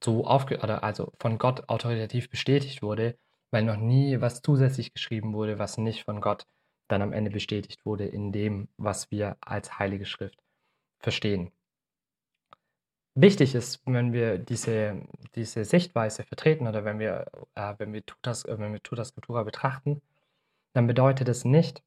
[0.02, 3.16] so aufge also von Gott autoritativ bestätigt wurde
[3.54, 6.44] weil noch nie was zusätzlich geschrieben wurde, was nicht von Gott
[6.88, 10.42] dann am Ende bestätigt wurde in dem, was wir als Heilige Schrift
[10.98, 11.52] verstehen.
[13.14, 18.44] Wichtig ist, wenn wir diese, diese Sichtweise vertreten oder wenn wir, äh, wenn wir Tutas,
[18.44, 20.02] äh, wenn wir Tutas Scriptura betrachten,
[20.72, 21.84] dann bedeutet es nicht,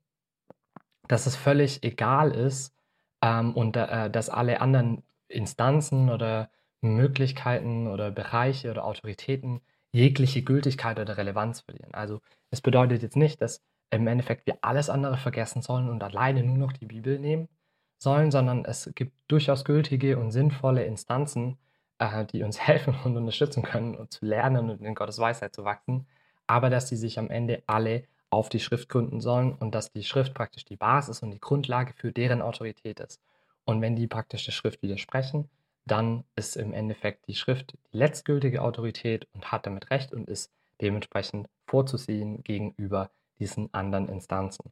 [1.09, 2.73] dass es völlig egal ist
[3.21, 6.49] ähm, und äh, dass alle anderen Instanzen oder
[6.79, 9.59] Möglichkeiten oder Bereiche oder Autoritäten
[9.97, 11.93] jegliche Gültigkeit oder Relevanz verlieren.
[11.93, 16.43] Also es bedeutet jetzt nicht, dass im Endeffekt wir alles andere vergessen sollen und alleine
[16.43, 17.49] nur noch die Bibel nehmen
[17.97, 21.57] sollen, sondern es gibt durchaus gültige und sinnvolle Instanzen,
[21.97, 25.63] äh, die uns helfen und unterstützen können, und zu lernen und in Gottes Weisheit zu
[25.63, 26.05] wachsen,
[26.45, 30.03] aber dass die sich am Ende alle auf die Schrift gründen sollen und dass die
[30.03, 33.21] Schrift praktisch die Basis und die Grundlage für deren Autorität ist.
[33.65, 35.49] Und wenn die praktisch der Schrift widersprechen,
[35.87, 40.51] dann ist im Endeffekt die Schrift die letztgültige Autorität und hat damit Recht und ist
[40.81, 44.71] dementsprechend vorzuziehen gegenüber diesen anderen Instanzen.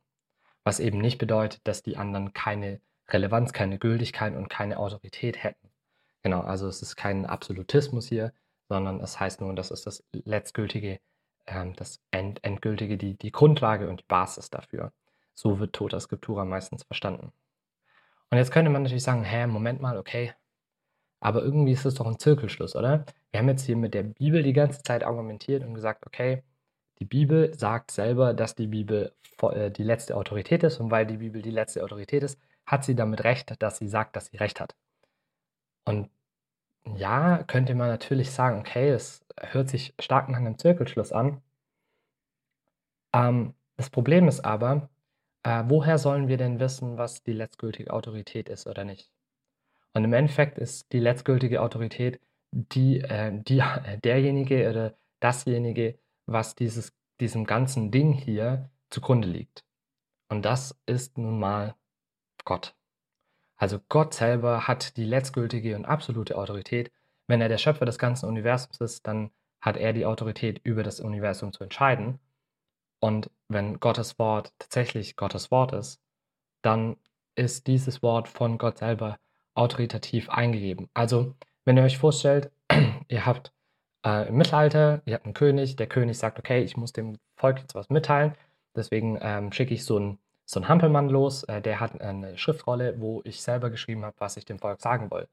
[0.64, 5.70] Was eben nicht bedeutet, dass die anderen keine Relevanz, keine Gültigkeit und keine Autorität hätten.
[6.24, 8.34] Genau, also es ist kein Absolutismus hier,
[8.68, 11.00] sondern es heißt nur, das ist das letztgültige,
[11.46, 14.92] äh, das End endgültige, die, die Grundlage und die Basis dafür.
[15.36, 17.32] So wird Tota Scriptura meistens verstanden.
[18.32, 20.34] Und jetzt könnte man natürlich sagen, hä, Moment mal, okay,
[21.26, 23.04] aber irgendwie ist es doch ein Zirkelschluss, oder?
[23.32, 26.44] Wir haben jetzt hier mit der Bibel die ganze Zeit argumentiert und gesagt, okay,
[27.00, 29.12] die Bibel sagt selber, dass die Bibel
[29.42, 32.96] äh, die letzte Autorität ist und weil die Bibel die letzte Autorität ist, hat sie
[32.96, 34.76] damit recht, dass sie sagt, dass sie recht hat.
[35.86, 36.10] Und
[36.96, 41.42] ja, könnte man natürlich sagen, okay, es hört sich stark nach einem Zirkelschluss an.
[43.14, 44.90] Ähm, das Problem ist aber,
[45.44, 49.15] äh, woher sollen wir denn wissen, was die letztgültige Autorität ist oder nicht?
[49.96, 52.20] Und im Endeffekt ist die letztgültige Autorität
[52.52, 59.64] die, äh, die, äh, derjenige oder dasjenige, was dieses, diesem ganzen Ding hier zugrunde liegt.
[60.30, 61.76] Und das ist nun mal
[62.44, 62.76] Gott.
[63.56, 66.92] Also Gott selber hat die letztgültige und absolute Autorität.
[67.28, 69.32] Wenn er der Schöpfer des ganzen Universums ist, dann
[69.62, 72.20] hat er die Autorität, über das Universum zu entscheiden.
[73.00, 76.02] Und wenn Gottes Wort tatsächlich Gottes Wort ist,
[76.62, 76.98] dann
[77.36, 79.18] ist dieses Wort von Gott selber
[79.56, 80.90] autoritativ eingegeben.
[80.94, 81.34] Also,
[81.66, 82.52] wenn ihr euch vorstellt,
[83.08, 83.52] ihr habt
[84.06, 87.60] äh, im Mittelalter, ihr habt einen König, der König sagt, okay, ich muss dem Volk
[87.60, 88.34] jetzt was mitteilen,
[88.76, 93.22] deswegen ähm, schicke ich so einen so Hampelmann los, äh, der hat eine Schriftrolle, wo
[93.24, 95.28] ich selber geschrieben habe, was ich dem Volk sagen will.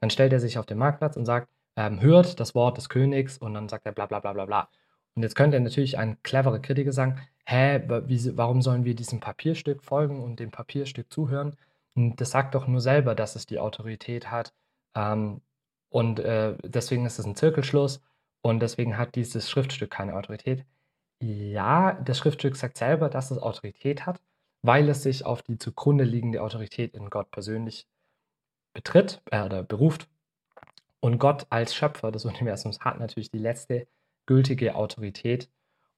[0.00, 3.38] Dann stellt er sich auf den Marktplatz und sagt, ähm, hört das Wort des Königs
[3.38, 4.68] und dann sagt er bla bla bla bla bla.
[5.14, 9.82] Und jetzt könnte natürlich ein cleverer Kritiker sagen, hä, wie, warum sollen wir diesem Papierstück
[9.82, 11.56] folgen und dem Papierstück zuhören?
[11.96, 14.54] Und das sagt doch nur selber, dass es die Autorität hat.
[14.94, 15.40] Ähm,
[15.88, 18.02] und äh, deswegen ist es ein Zirkelschluss
[18.42, 20.64] und deswegen hat dieses Schriftstück keine Autorität.
[21.20, 24.20] Ja, das Schriftstück sagt selber, dass es Autorität hat,
[24.62, 27.88] weil es sich auf die zugrunde liegende Autorität in Gott persönlich
[28.74, 30.08] betritt äh, oder beruft.
[31.00, 33.86] Und Gott als Schöpfer des Universums hat natürlich die letzte
[34.26, 35.48] gültige Autorität.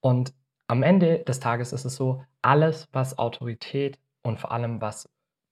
[0.00, 0.32] Und
[0.68, 5.08] am Ende des Tages ist es so, alles, was Autorität und vor allem was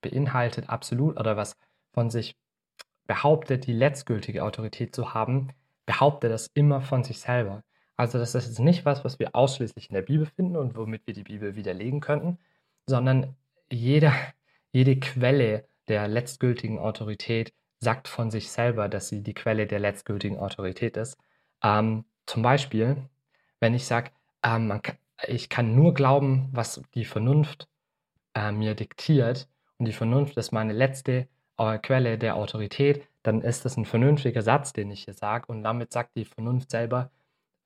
[0.09, 1.57] beinhaltet absolut oder was
[1.93, 2.37] von sich
[3.07, 5.49] behauptet, die letztgültige Autorität zu haben,
[5.87, 7.63] behauptet das immer von sich selber.
[7.97, 11.15] Also das ist nicht was, was wir ausschließlich in der Bibel finden und womit wir
[11.15, 12.39] die Bibel widerlegen könnten,
[12.87, 13.37] sondern
[13.71, 14.13] jeder,
[14.73, 20.39] jede Quelle der letztgültigen Autorität sagt von sich selber, dass sie die Quelle der letztgültigen
[20.39, 21.17] Autorität ist.
[21.63, 22.97] Ähm, zum Beispiel,
[23.61, 24.11] wenn ich sage,
[24.43, 24.81] ähm,
[25.27, 27.69] ich kann nur glauben, was die Vernunft
[28.35, 33.65] äh, mir diktiert, und die Vernunft ist meine letzte äh, Quelle der Autorität, dann ist
[33.65, 35.47] das ein vernünftiger Satz, den ich hier sage.
[35.49, 37.11] Und damit sagt die Vernunft selber,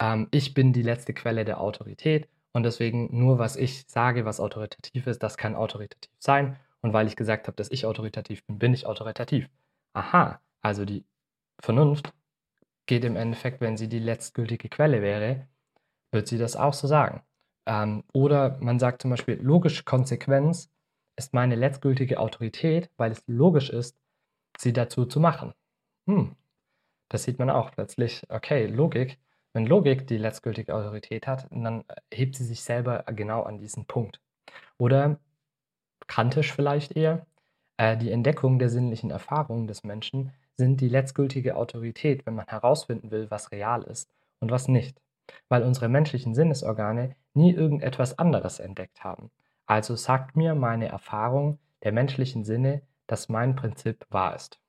[0.00, 4.40] ähm, ich bin die letzte Quelle der Autorität und deswegen nur was ich sage, was
[4.40, 6.56] autoritativ ist, das kann autoritativ sein.
[6.82, 9.48] Und weil ich gesagt habe, dass ich autoritativ bin, bin ich autoritativ.
[9.92, 11.04] Aha, also die
[11.60, 12.12] Vernunft
[12.86, 15.46] geht im Endeffekt, wenn sie die letztgültige Quelle wäre,
[16.10, 17.22] wird sie das auch so sagen.
[17.66, 20.70] Ähm, oder man sagt zum Beispiel logische Konsequenz
[21.16, 23.98] ist meine letztgültige Autorität, weil es logisch ist,
[24.58, 25.52] sie dazu zu machen.
[26.06, 26.36] Hm,
[27.08, 28.22] das sieht man auch plötzlich.
[28.28, 29.18] Okay, Logik.
[29.52, 34.20] Wenn Logik die letztgültige Autorität hat, dann hebt sie sich selber genau an diesen Punkt.
[34.78, 35.18] Oder
[36.06, 37.26] kantisch vielleicht eher,
[37.76, 43.10] äh, die Entdeckung der sinnlichen Erfahrungen des Menschen sind die letztgültige Autorität, wenn man herausfinden
[43.10, 45.00] will, was real ist und was nicht.
[45.48, 49.30] Weil unsere menschlichen Sinnesorgane nie irgendetwas anderes entdeckt haben.
[49.70, 54.60] Also sagt mir meine Erfahrung der menschlichen Sinne, dass mein Prinzip wahr ist.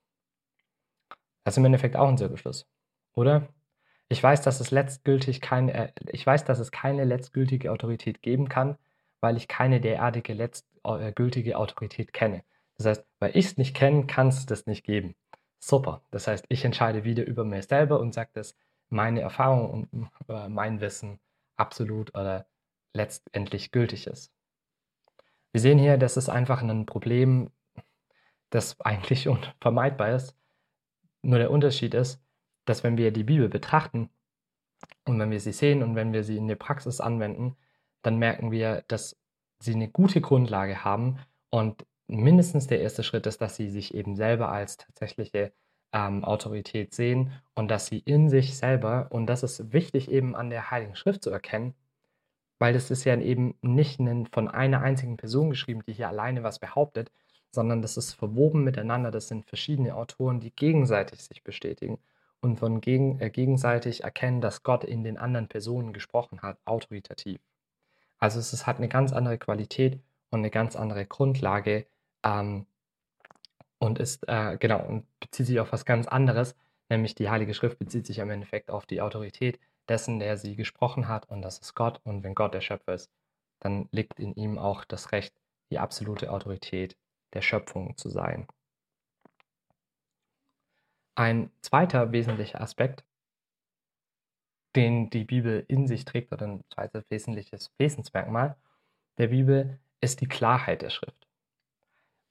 [1.42, 2.68] Das ist im Endeffekt auch ein Zirkelschluss,
[3.14, 3.48] oder?
[4.08, 8.48] Ich weiß, dass es letztgültig keine, äh, ich weiß, dass es keine letztgültige Autorität geben
[8.48, 8.78] kann,
[9.18, 12.44] weil ich keine derartige letztgültige äh, Autorität kenne.
[12.76, 15.16] Das heißt, weil ich es nicht kenne, kann es das nicht geben.
[15.58, 16.02] Super.
[16.12, 18.54] Das heißt, ich entscheide wieder über mir selber und sage, dass
[18.88, 21.18] meine Erfahrung und äh, mein Wissen
[21.56, 22.46] absolut oder
[22.92, 24.32] letztendlich gültig ist.
[25.52, 27.50] Wir sehen hier, das ist einfach ein Problem,
[28.50, 30.36] das eigentlich unvermeidbar ist.
[31.22, 32.20] Nur der Unterschied ist,
[32.64, 34.10] dass wenn wir die Bibel betrachten
[35.04, 37.56] und wenn wir sie sehen und wenn wir sie in der Praxis anwenden,
[38.02, 39.16] dann merken wir, dass
[39.60, 41.18] sie eine gute Grundlage haben
[41.50, 45.52] und mindestens der erste Schritt ist, dass sie sich eben selber als tatsächliche
[45.92, 50.50] ähm, Autorität sehen und dass sie in sich selber, und das ist wichtig eben an
[50.50, 51.74] der Heiligen Schrift zu erkennen,
[52.62, 53.98] weil das ist ja eben nicht
[54.30, 57.10] von einer einzigen Person geschrieben, die hier alleine was behauptet,
[57.50, 59.10] sondern das ist verwoben miteinander.
[59.10, 61.98] Das sind verschiedene Autoren, die gegenseitig sich bestätigen
[62.40, 67.40] und von gegen, äh, gegenseitig erkennen, dass Gott in den anderen Personen gesprochen hat, autoritativ.
[68.18, 69.98] Also es ist, hat eine ganz andere Qualität
[70.30, 71.86] und eine ganz andere Grundlage
[72.22, 72.66] ähm,
[73.80, 76.54] und ist äh, genau und bezieht sich auf was ganz anderes,
[76.88, 79.58] nämlich die Heilige Schrift bezieht sich im Endeffekt auf die Autorität
[79.92, 82.00] dessen, der sie gesprochen hat, und das ist Gott.
[82.02, 83.10] Und wenn Gott der Schöpfer ist,
[83.60, 85.34] dann liegt in ihm auch das Recht,
[85.70, 86.96] die absolute Autorität
[87.34, 88.48] der Schöpfung zu sein.
[91.14, 93.04] Ein zweiter wesentlicher Aspekt,
[94.74, 98.56] den die Bibel in sich trägt, oder ein zweites wesentliches Wesensmerkmal
[99.18, 101.28] der Bibel, ist die Klarheit der Schrift.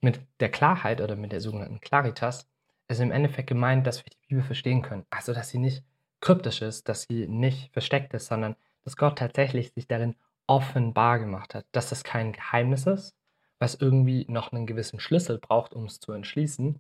[0.02, 2.50] Mit der Klarheit oder mit der sogenannten Claritas
[2.88, 5.06] ist im Endeffekt gemeint, dass wir die Bibel verstehen können.
[5.12, 5.84] Also, dass sie nicht
[6.22, 10.16] kryptisch ist, dass sie nicht versteckt ist, sondern dass Gott tatsächlich sich darin
[10.48, 13.16] offenbar gemacht hat, dass das kein Geheimnis ist,
[13.60, 16.80] was irgendwie noch einen gewissen Schlüssel braucht, um es zu entschließen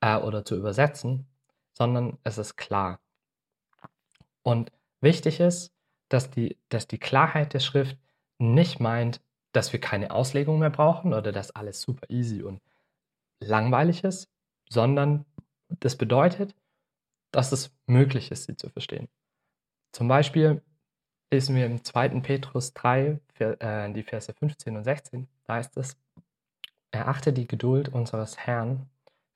[0.00, 1.26] äh, oder zu übersetzen,
[1.72, 3.00] sondern es ist klar.
[4.42, 5.72] Und wichtig ist,
[6.08, 7.98] dass die, dass die Klarheit der Schrift
[8.38, 9.20] nicht meint,
[9.52, 12.60] dass wir keine Auslegung mehr brauchen oder dass alles super easy und
[13.40, 14.28] langweilig ist,
[14.68, 15.24] sondern
[15.80, 16.54] das bedeutet,
[17.34, 19.08] dass es möglich ist, sie zu verstehen.
[19.92, 20.62] Zum Beispiel
[21.32, 22.20] lesen wir im 2.
[22.20, 25.96] Petrus 3, äh, die Verse 15 und 16, da heißt es,
[26.92, 28.88] erachte die Geduld unseres Herrn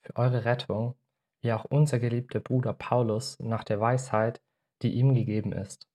[0.02, 0.94] für eure Rettung,
[1.40, 4.40] wie auch unser geliebter Bruder Paulus nach der Weisheit,
[4.82, 5.88] die ihm gegeben ist,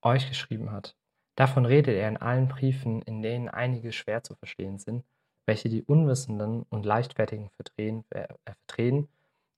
[0.00, 0.96] euch geschrieben hat.
[1.36, 5.04] Davon redet er in allen Briefen, in denen einige schwer zu verstehen sind,
[5.44, 9.08] welche die Unwissenden und Leichtfertigen verdrehen, äh, verdrehen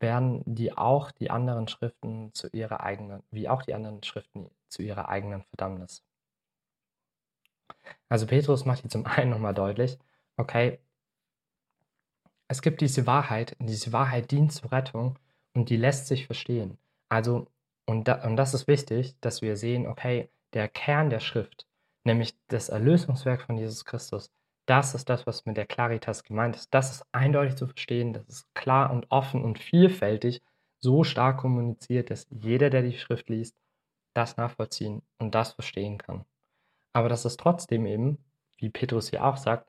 [0.05, 4.83] werden die auch die anderen Schriften zu ihrer eigenen, wie auch die anderen Schriften zu
[4.83, 6.05] ihrer eigenen Verdammnis.
[8.11, 9.99] Also Petrus macht hier zum einen nochmal deutlich,
[10.37, 10.79] okay,
[12.49, 15.19] es gibt diese Wahrheit, diese Wahrheit dient zur Rettung
[15.55, 16.77] und die lässt sich verstehen.
[17.09, 17.47] Also,
[17.87, 21.67] und, da, und das ist wichtig, dass wir sehen, okay, der Kern der Schrift,
[22.05, 24.31] nämlich das Erlösungswerk von Jesus Christus,
[24.67, 26.73] das ist das, was mit der Claritas gemeint ist.
[26.73, 30.43] Das ist eindeutig zu verstehen, das ist klar und offen und vielfältig
[30.81, 33.57] so stark kommuniziert, dass jeder, der die Schrift liest,
[34.15, 36.25] das nachvollziehen und das verstehen kann.
[36.93, 38.19] Aber dass es trotzdem eben,
[38.59, 39.69] wie Petrus hier auch sagt,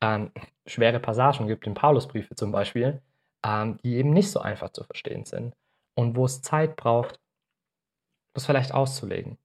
[0.00, 0.30] ähm,
[0.66, 3.00] schwere Passagen gibt, in Paulusbriefe zum Beispiel,
[3.44, 5.54] ähm, die eben nicht so einfach zu verstehen sind
[5.94, 7.20] und wo es Zeit braucht,
[8.34, 9.38] das vielleicht auszulegen.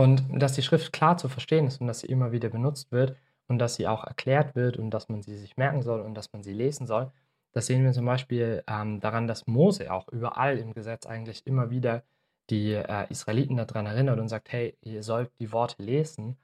[0.00, 3.16] Und dass die Schrift klar zu verstehen ist und dass sie immer wieder benutzt wird
[3.48, 6.32] und dass sie auch erklärt wird und dass man sie sich merken soll und dass
[6.32, 7.12] man sie lesen soll,
[7.52, 11.68] das sehen wir zum Beispiel ähm, daran, dass Mose auch überall im Gesetz eigentlich immer
[11.68, 12.02] wieder
[12.48, 16.38] die äh, Israeliten daran erinnert und sagt, hey, ihr sollt die Worte lesen,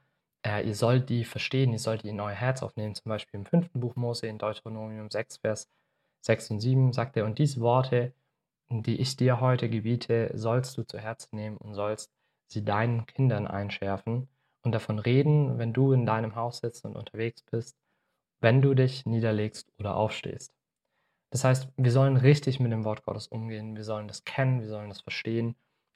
[0.45, 2.93] äh, ihr sollt die verstehen, ihr sollt die in euer Herz aufnehmen.
[2.93, 5.67] Zum Beispiel im fünften Buch Mose in Deuteronomium 6, Vers
[6.21, 8.13] 6 und 7 sagt er, und diese Worte,
[8.69, 12.11] die ich dir heute gebiete, sollst du zu Herzen nehmen und sollst
[12.47, 14.27] sie deinen Kindern einschärfen
[14.63, 17.77] und davon reden, wenn du in deinem Haus sitzt und unterwegs bist,
[18.39, 20.53] wenn du dich niederlegst oder aufstehst.
[21.29, 24.69] Das heißt, wir sollen richtig mit dem Wort Gottes umgehen, wir sollen das kennen, wir
[24.69, 25.55] sollen das verstehen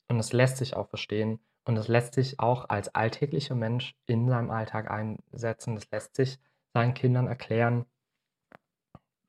[0.09, 4.27] und das lässt sich auch verstehen und das lässt sich auch als alltäglicher Mensch in
[4.27, 6.39] seinem Alltag einsetzen, das lässt sich
[6.73, 7.85] seinen Kindern erklären.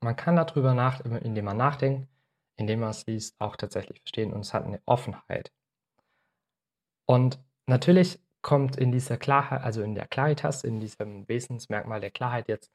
[0.01, 2.09] Man kann darüber nach, indem man nachdenkt,
[2.57, 5.51] indem man es liest, auch tatsächlich verstehen und es hat eine Offenheit.
[7.05, 12.47] Und natürlich kommt in dieser Klarheit, also in der Claritas, in diesem Wesensmerkmal der Klarheit
[12.47, 12.71] jetzt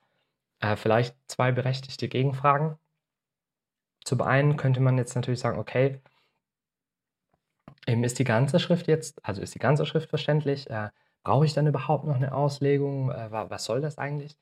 [0.61, 2.79] äh, vielleicht zwei berechtigte Gegenfragen.
[4.05, 6.01] Zum einen könnte man jetzt natürlich sagen, okay,
[7.87, 10.69] ist die ganze Schrift jetzt, also ist die ganze Schrift verständlich?
[10.71, 10.91] Äh,
[11.23, 13.11] brauche ich dann überhaupt noch eine Auslegung?
[13.11, 14.39] Äh, was soll das eigentlich?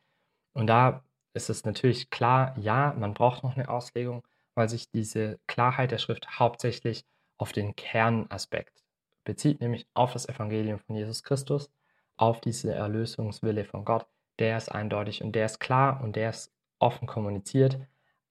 [0.53, 5.39] Und da ist es natürlich klar, ja, man braucht noch eine Auslegung, weil sich diese
[5.47, 7.05] Klarheit der Schrift hauptsächlich
[7.39, 8.86] auf den Kernaspekt
[9.27, 11.71] bezieht nämlich auf das Evangelium von Jesus Christus,
[12.17, 14.07] auf diese Erlösungswille von Gott.
[14.39, 17.79] Der ist eindeutig und der ist klar und der ist offen kommuniziert.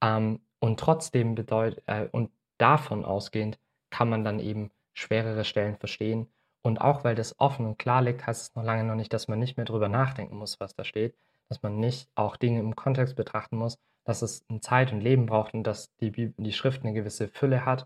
[0.02, 3.60] Ähm, und trotzdem bedeutet, äh, und davon ausgehend
[3.92, 6.28] kann man dann eben schwerere Stellen verstehen.
[6.64, 9.28] Und auch weil das offen und klar liegt, heißt es noch lange noch nicht, dass
[9.28, 11.16] man nicht mehr drüber nachdenken muss, was da steht,
[11.48, 15.54] dass man nicht auch Dinge im Kontext betrachten muss, dass es Zeit und Leben braucht
[15.54, 17.86] und dass die, Bibel, die Schrift eine gewisse Fülle hat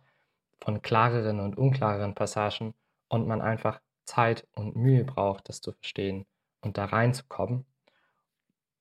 [0.62, 2.74] von klareren und unklareren Passagen
[3.10, 6.26] und man einfach Zeit und Mühe braucht, das zu verstehen
[6.62, 7.66] und da reinzukommen.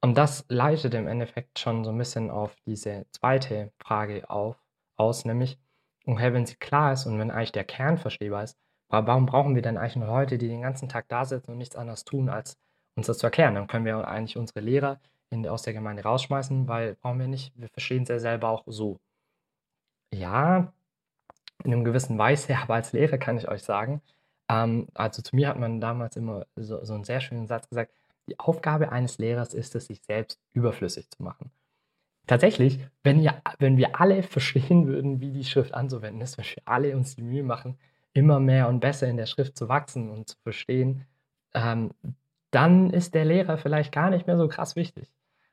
[0.00, 4.56] Und das leitet im Endeffekt schon so ein bisschen auf diese zweite Frage auf,
[4.96, 5.58] aus, nämlich,
[6.06, 8.56] okay, wenn sie klar ist und wenn eigentlich der Kern verstehbar ist,
[8.88, 11.76] warum brauchen wir denn eigentlich noch Leute, die den ganzen Tag da sitzen und nichts
[11.76, 12.56] anderes tun, als
[12.94, 13.54] uns das zu erklären?
[13.54, 17.52] Dann können wir eigentlich unsere Lehrer in, aus der Gemeinde rausschmeißen, weil brauchen wir nicht,
[17.56, 18.98] wir verstehen es ja selber auch so.
[20.12, 20.72] Ja,
[21.64, 24.00] in einem gewissen Weise, aber als Lehrer kann ich euch sagen,
[24.48, 27.92] ähm, also zu mir hat man damals immer so, so einen sehr schönen Satz gesagt,
[28.28, 31.50] die Aufgabe eines Lehrers ist es, sich selbst überflüssig zu machen.
[32.26, 36.62] Tatsächlich, wenn, ihr, wenn wir alle verstehen würden, wie die Schrift anzuwenden ist, wenn wir
[36.66, 37.78] alle uns die Mühe machen,
[38.12, 41.06] immer mehr und besser in der Schrift zu wachsen und zu verstehen,
[41.54, 41.90] ähm,
[42.50, 45.10] dann ist der Lehrer vielleicht gar nicht mehr so krass wichtig.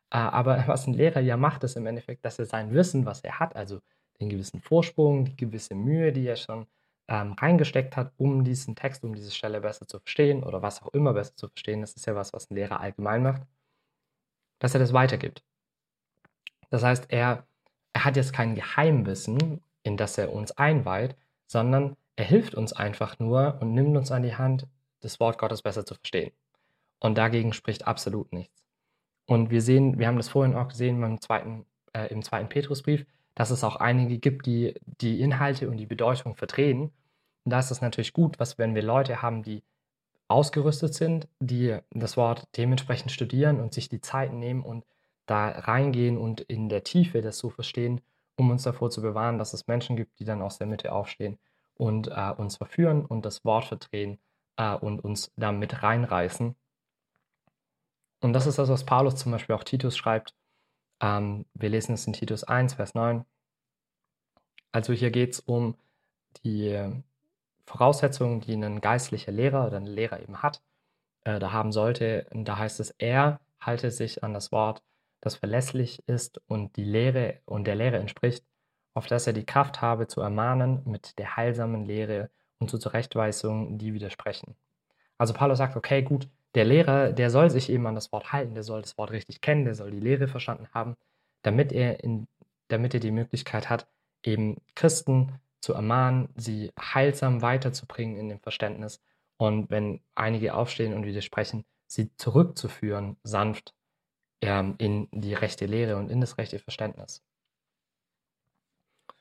[0.10, 3.22] Äh, aber was ein Lehrer ja macht, ist im Endeffekt, dass er sein Wissen, was
[3.22, 3.80] er hat, also
[4.20, 6.68] den gewissen Vorsprung, die gewisse Mühe, die er schon
[7.08, 10.94] ähm, reingesteckt hat, um diesen Text, um diese Stelle besser zu verstehen oder was auch
[10.94, 13.44] immer besser zu verstehen, das ist ja was, was ein Lehrer allgemein macht,
[14.60, 15.44] dass er das weitergibt.
[16.70, 17.46] Das heißt, er,
[17.94, 21.16] er hat jetzt kein Geheimwissen, in das er uns einweiht,
[21.48, 24.68] sondern er hilft uns einfach nur und nimmt uns an die Hand,
[25.02, 26.32] das Wort Gottes besser zu verstehen.
[27.00, 28.66] Und dagegen spricht absolut nichts.
[29.28, 33.06] Und wir sehen, wir haben das vorhin auch gesehen beim zweiten, äh, im zweiten Petrusbrief,
[33.36, 36.92] dass es auch einige gibt, die die Inhalte und die Bedeutung verdrehen.
[37.44, 39.64] Und da ist es natürlich gut, was, wenn wir Leute haben, die
[40.28, 44.86] ausgerüstet sind, die das Wort dementsprechend studieren und sich die Zeit nehmen und
[45.26, 48.02] da reingehen und in der Tiefe das so verstehen,
[48.36, 51.38] um uns davor zu bewahren, dass es Menschen gibt, die dann aus der Mitte aufstehen
[51.76, 54.20] und äh, uns verführen und das Wort verdrehen
[54.58, 56.56] äh, und uns da mit reinreißen.
[58.22, 60.34] Und das ist das, was Paulus zum Beispiel auch Titus schreibt.
[61.02, 63.26] Ähm, wir lesen es in Titus 1, Vers 9.
[64.72, 65.76] Also hier geht es um
[66.44, 67.04] die
[67.66, 70.62] Voraussetzungen, die ein geistlicher Lehrer oder ein Lehrer eben hat,
[71.24, 72.28] äh, da haben sollte.
[72.32, 74.84] Da heißt es, er halte sich an das Wort
[75.26, 78.46] das verlässlich ist und die Lehre und der Lehre entspricht,
[78.94, 82.30] auf dass er die Kraft habe zu ermahnen mit der heilsamen Lehre
[82.60, 84.56] und zu Zurechtweisungen, die widersprechen.
[85.18, 88.54] Also Paulus sagt, okay, gut, der Lehrer, der soll sich eben an das Wort halten,
[88.54, 90.96] der soll das Wort richtig kennen, der soll die Lehre verstanden haben,
[91.42, 92.28] damit er, in,
[92.70, 93.88] damit er die Möglichkeit hat,
[94.24, 99.02] eben Christen zu ermahnen, sie heilsam weiterzubringen in dem Verständnis
[99.38, 103.74] und wenn einige aufstehen und widersprechen, sie zurückzuführen, sanft
[104.42, 107.22] ähm, in die rechte Lehre und in das rechte Verständnis.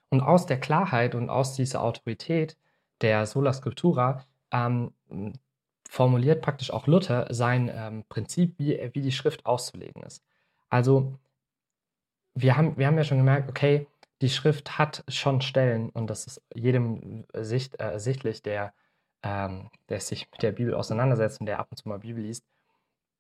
[0.09, 2.57] Und aus der Klarheit und aus dieser Autorität
[3.01, 4.93] der Sola Scriptura ähm,
[5.89, 10.25] formuliert praktisch auch Luther sein ähm, Prinzip, wie, wie die Schrift auszulegen ist.
[10.69, 11.19] Also
[12.35, 13.87] wir haben, wir haben ja schon gemerkt, okay,
[14.21, 18.73] die Schrift hat schon Stellen und das ist jedem sicht, äh, sichtlich, der,
[19.23, 22.45] ähm, der sich mit der Bibel auseinandersetzt und der ab und zu mal Bibel liest,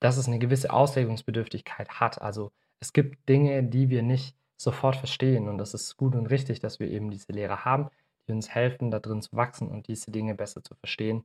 [0.00, 2.20] dass es eine gewisse Auslegungsbedürftigkeit hat.
[2.20, 6.61] Also es gibt Dinge, die wir nicht sofort verstehen und das ist gut und richtig,
[6.61, 7.90] dass wir eben diese Lehrer haben,
[8.27, 11.24] die uns helfen, da drin zu wachsen und diese Dinge besser zu verstehen.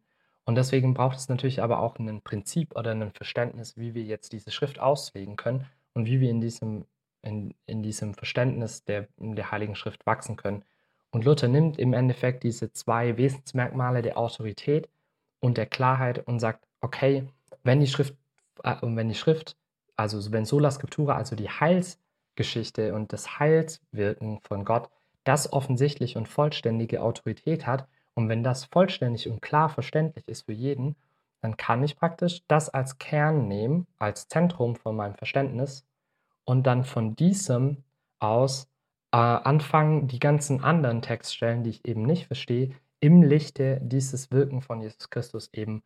[0.49, 4.33] Und deswegen braucht es natürlich aber auch ein Prinzip oder ein Verständnis, wie wir jetzt
[4.33, 6.85] diese Schrift auslegen können und wie wir in diesem,
[7.21, 10.65] in, in diesem Verständnis der, der Heiligen Schrift wachsen können.
[11.11, 14.89] Und Luther nimmt im Endeffekt diese zwei Wesensmerkmale der Autorität
[15.39, 17.27] und der Klarheit und sagt, okay,
[17.61, 18.15] wenn die Schrift
[18.63, 19.55] äh, wenn die Schrift,
[19.97, 24.89] also wenn Sola Scriptura, also die Heilsgeschichte und das Heilswirken von Gott,
[25.25, 30.53] das offensichtlich und vollständige Autorität hat und wenn das vollständig und klar verständlich ist für
[30.53, 30.95] jeden,
[31.41, 35.85] dann kann ich praktisch das als Kern nehmen, als Zentrum von meinem Verständnis
[36.43, 37.83] und dann von diesem
[38.19, 38.67] aus
[39.11, 44.61] äh, anfangen, die ganzen anderen Textstellen, die ich eben nicht verstehe, im Lichte dieses Wirken
[44.61, 45.83] von Jesus Christus eben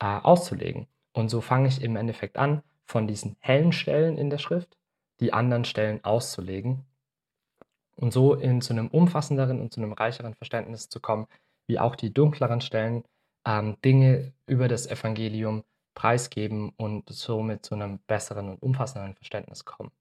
[0.00, 0.86] äh, auszulegen.
[1.12, 4.76] Und so fange ich im Endeffekt an, von diesen hellen Stellen in der Schrift
[5.20, 6.84] die anderen Stellen auszulegen
[7.96, 11.26] und so in zu einem umfassenderen und zu einem reicheren Verständnis zu kommen,
[11.66, 13.04] wie auch die dunkleren Stellen
[13.46, 19.92] ähm, Dinge über das Evangelium preisgeben und somit zu einem besseren und umfassenderen Verständnis kommen.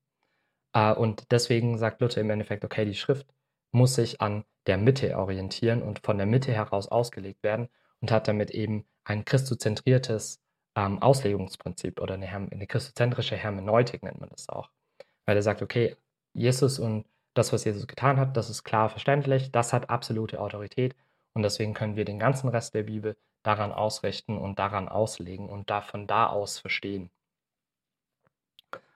[0.74, 3.28] Äh, und deswegen sagt Luther im Endeffekt, okay, die Schrift
[3.72, 7.70] muss sich an der Mitte orientieren und von der Mitte heraus ausgelegt werden
[8.02, 10.42] und hat damit eben ein christozentriertes
[10.76, 14.70] ähm, Auslegungsprinzip oder eine, eine christozentrische Hermeneutik nennt man das auch.
[15.26, 15.96] Weil er sagt, okay,
[16.34, 20.96] Jesus und das, was Jesus getan hat, das ist klar verständlich, das hat absolute Autorität
[21.34, 25.70] und deswegen können wir den ganzen Rest der Bibel daran ausrichten und daran auslegen und
[25.70, 27.10] da von da aus verstehen.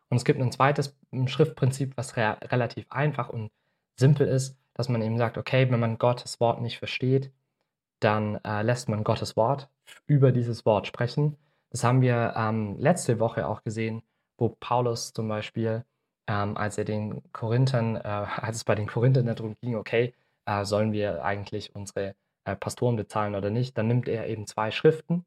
[0.09, 3.51] Und es gibt ein zweites Schriftprinzip, was re relativ einfach und
[3.97, 7.31] simpel ist, dass man eben sagt, okay, wenn man Gottes Wort nicht versteht,
[7.99, 9.69] dann äh, lässt man Gottes Wort
[10.05, 11.37] über dieses Wort sprechen
[11.69, 14.01] das haben wir ähm, letzte Woche auch gesehen,
[14.37, 15.83] wo Paulus zum Beispiel,
[16.27, 17.99] ähm, als er den Korinthern, äh,
[18.41, 20.13] als es bei den Korinthern darum ging, okay,
[20.45, 22.15] äh, sollen wir eigentlich unsere
[22.47, 25.25] äh, Pastoren bezahlen oder nicht, dann nimmt er eben zwei Schriften,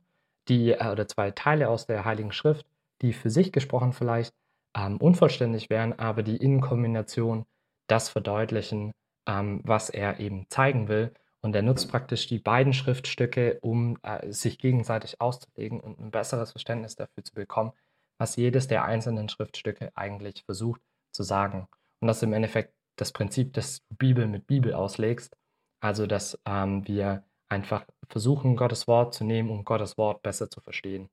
[0.49, 2.67] die, äh, oder zwei Teile aus der Heiligen Schrift,
[3.03, 4.35] die für sich gesprochen vielleicht
[4.77, 7.45] ähm, unvollständig wären, aber die in Kombination
[7.87, 8.93] das verdeutlichen,
[9.29, 11.13] ähm, was er eben zeigen will.
[11.43, 16.53] Und er nutzt praktisch die beiden Schriftstücke, um äh, sich gegenseitig auszulegen und ein besseres
[16.53, 17.73] Verständnis dafür zu bekommen,
[18.19, 21.67] was jedes der einzelnen Schriftstücke eigentlich versucht zu sagen.
[22.01, 25.35] Und das ist im Endeffekt das Prinzip, dass du Bibel mit Bibel auslegst.
[25.81, 30.61] Also, dass ähm, wir einfach versuchen, Gottes Wort zu nehmen, um Gottes Wort besser zu
[30.61, 31.09] verstehen.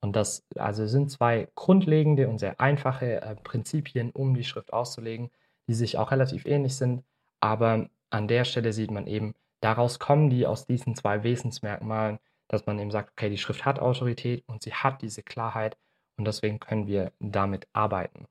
[0.00, 5.30] Und das also sind zwei grundlegende und sehr einfache äh, Prinzipien, um die Schrift auszulegen,
[5.66, 7.02] die sich auch relativ ähnlich sind.
[7.40, 12.66] Aber an der Stelle sieht man eben, daraus kommen die aus diesen zwei Wesensmerkmalen, dass
[12.66, 15.76] man eben sagt, okay, die Schrift hat Autorität und sie hat diese Klarheit
[16.16, 18.26] und deswegen können wir damit arbeiten.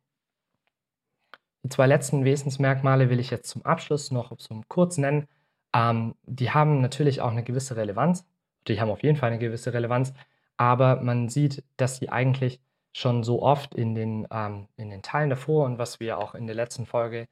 [1.63, 5.27] Die zwei letzten Wesensmerkmale will ich jetzt zum Abschluss noch so kurz nennen.
[5.75, 8.25] Ähm, die haben natürlich auch eine gewisse Relevanz.
[8.67, 10.13] Die haben auf jeden Fall eine gewisse Relevanz,
[10.57, 12.61] aber man sieht, dass sie eigentlich
[12.93, 16.47] schon so oft in den, ähm, in den Teilen davor und was wir auch in
[16.47, 17.27] der letzten Folge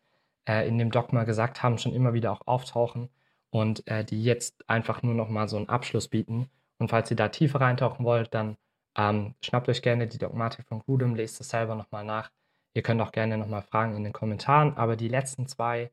[0.47, 3.09] äh, in dem Dogma gesagt haben, schon immer wieder auch auftauchen
[3.49, 6.49] und äh, die jetzt einfach nur noch mal so einen Abschluss bieten.
[6.79, 8.57] Und falls ihr da tiefer reintauchen wollt, dann
[8.97, 12.29] ähm, schnappt euch gerne die Dogmatik von Grudem, lest es selber nochmal nach.
[12.73, 15.91] Ihr könnt auch gerne nochmal fragen in den Kommentaren, aber die letzten zwei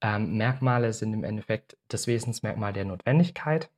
[0.00, 3.70] ähm, Merkmale sind im Endeffekt das Wesensmerkmal der Notwendigkeit,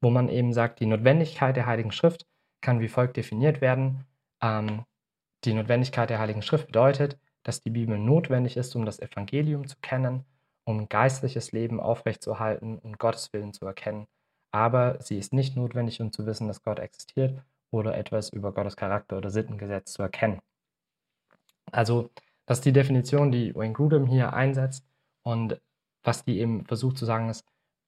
[0.00, 2.26] wo man eben sagt, die Notwendigkeit der Heiligen Schrift
[2.60, 4.06] kann wie folgt definiert werden.
[4.40, 4.84] Ähm,
[5.44, 9.76] die Notwendigkeit der Heiligen Schrift bedeutet, dass die Bibel notwendig ist, um das Evangelium zu
[9.82, 10.24] kennen,
[10.64, 14.06] um geistliches Leben aufrechtzuerhalten und Gottes Willen zu erkennen.
[14.50, 18.76] Aber sie ist nicht notwendig, um zu wissen, dass Gott existiert oder etwas über Gottes
[18.76, 20.40] Charakter oder Sittengesetz zu erkennen.
[21.70, 22.10] Also,
[22.46, 24.86] das ist die Definition, die Wayne Grudem hier einsetzt.
[25.24, 25.60] Und
[26.04, 27.44] was die eben versucht zu sagen ist,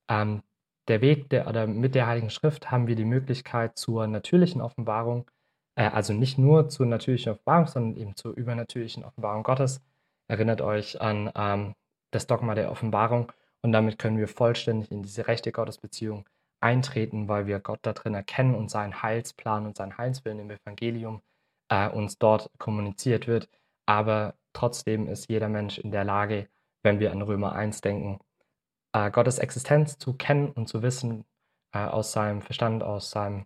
[0.08, 0.42] ähm,
[0.88, 5.30] der Weg der, oder mit der Heiligen Schrift haben wir die Möglichkeit zur natürlichen Offenbarung,
[5.74, 9.80] äh, also nicht nur zur natürlichen Offenbarung, sondern eben zur übernatürlichen Offenbarung Gottes.
[10.28, 11.74] Erinnert euch an ähm,
[12.10, 13.32] das Dogma der Offenbarung
[13.62, 16.24] und damit können wir vollständig in diese rechte Gottesbeziehung
[16.60, 21.20] eintreten, weil wir Gott da drin erkennen und seinen Heilsplan und seinen Heilswillen im Evangelium
[21.68, 23.48] äh, uns dort kommuniziert wird.
[23.86, 26.48] Aber trotzdem ist jeder Mensch in der Lage,
[26.86, 28.20] wenn wir an Römer 1 denken,
[28.92, 31.24] äh, Gottes Existenz zu kennen und zu wissen
[31.72, 33.44] äh, aus seinem Verstand, aus seinem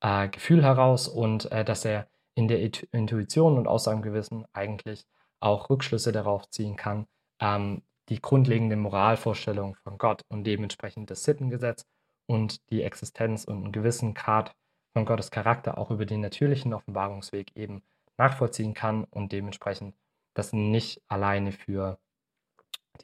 [0.00, 2.60] äh, Gefühl heraus und äh, dass er in der
[2.92, 5.06] Intuition und aus seinem Gewissen eigentlich
[5.40, 7.06] auch Rückschlüsse darauf ziehen kann,
[7.38, 11.86] ähm, die grundlegende Moralvorstellung von Gott und dementsprechend das Sittengesetz
[12.26, 14.56] und die Existenz und einen gewissen Grad
[14.94, 17.82] von Gottes Charakter auch über den natürlichen Offenbarungsweg eben
[18.16, 19.94] nachvollziehen kann und dementsprechend
[20.32, 21.98] das nicht alleine für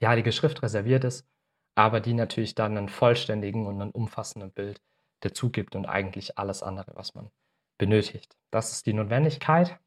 [0.00, 1.26] die Heilige Schrift reserviert ist,
[1.74, 4.80] aber die natürlich dann einen vollständigen und einen umfassenden Bild
[5.20, 7.30] dazu gibt und eigentlich alles andere, was man
[7.78, 8.36] benötigt.
[8.50, 9.78] Das ist die Notwendigkeit,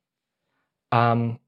[0.91, 1.39] ähm,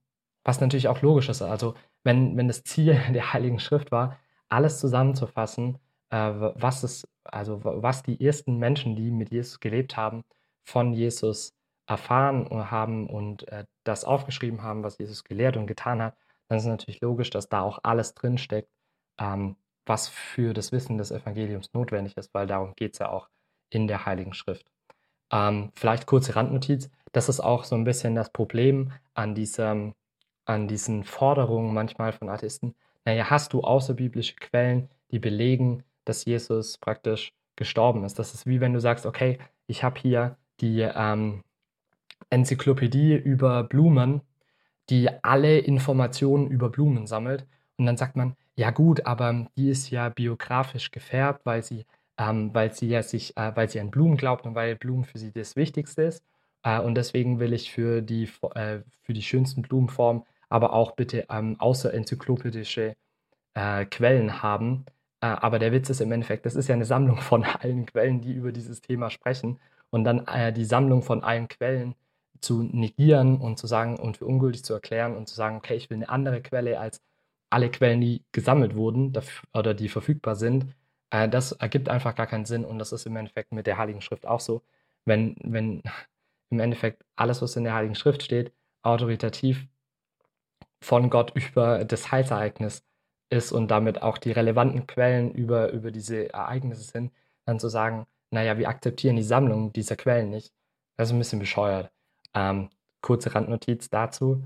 [0.43, 1.41] was natürlich auch logisch ist.
[1.41, 5.79] Also wenn, wenn das Ziel der Heiligen Schrift war, alles zusammenzufassen,
[6.09, 10.23] äh, was es also was die ersten Menschen, die mit Jesus gelebt haben,
[10.63, 11.53] von Jesus
[11.87, 16.15] erfahren haben und äh, das aufgeschrieben haben, was Jesus gelehrt und getan hat,
[16.47, 18.69] dann ist es natürlich logisch, dass da auch alles drinsteckt,
[19.19, 23.29] ähm, was für das Wissen des Evangeliums notwendig ist, weil darum geht es ja auch
[23.69, 24.65] in der Heiligen Schrift.
[25.31, 29.93] Ähm, vielleicht kurze Randnotiz, das ist auch so ein bisschen das Problem an, diesem,
[30.45, 32.75] an diesen Forderungen manchmal von Atheisten.
[33.05, 38.19] Naja, hast du außerbiblische Quellen, die belegen, dass Jesus praktisch gestorben ist.
[38.19, 41.43] Das ist wie wenn du sagst, okay, ich habe hier die ähm,
[42.29, 44.21] Enzyklopädie über Blumen,
[44.89, 47.45] die alle Informationen über Blumen sammelt.
[47.77, 51.85] Und dann sagt man, ja gut, aber die ist ja biografisch gefärbt, weil sie,
[52.17, 55.17] ähm, weil sie ja sich, äh, weil sie an Blumen glaubt und weil Blumen für
[55.17, 56.23] sie das Wichtigste ist.
[56.63, 61.25] Äh, und deswegen will ich für die, äh, für die schönsten Blumenformen aber auch bitte
[61.29, 62.95] ähm, außerenzyklopädische
[63.55, 64.85] äh, Quellen haben,
[65.25, 68.21] äh, aber der Witz ist im Endeffekt, das ist ja eine Sammlung von allen Quellen,
[68.21, 69.59] die über dieses Thema sprechen.
[69.89, 71.95] Und dann äh, die Sammlung von allen Quellen
[72.41, 75.89] zu negieren und zu sagen und für ungültig zu erklären und zu sagen, okay, ich
[75.89, 77.01] will eine andere Quelle als
[77.49, 79.13] alle Quellen, die gesammelt wurden
[79.53, 80.75] oder die verfügbar sind,
[81.11, 82.65] äh, das ergibt einfach gar keinen Sinn.
[82.65, 84.63] Und das ist im Endeffekt mit der Heiligen Schrift auch so.
[85.05, 85.83] Wenn, wenn
[86.49, 89.67] im Endeffekt alles, was in der Heiligen Schrift steht, autoritativ
[90.81, 92.83] von Gott über das Heilsereignis
[93.29, 97.11] ist und damit auch die relevanten Quellen über, über diese Ereignisse sind,
[97.45, 100.53] dann zu sagen, naja, wir akzeptieren die Sammlung dieser Quellen nicht.
[100.97, 101.91] Das ist ein bisschen bescheuert.
[102.35, 102.69] Ähm,
[103.01, 104.43] kurze Randnotiz dazu.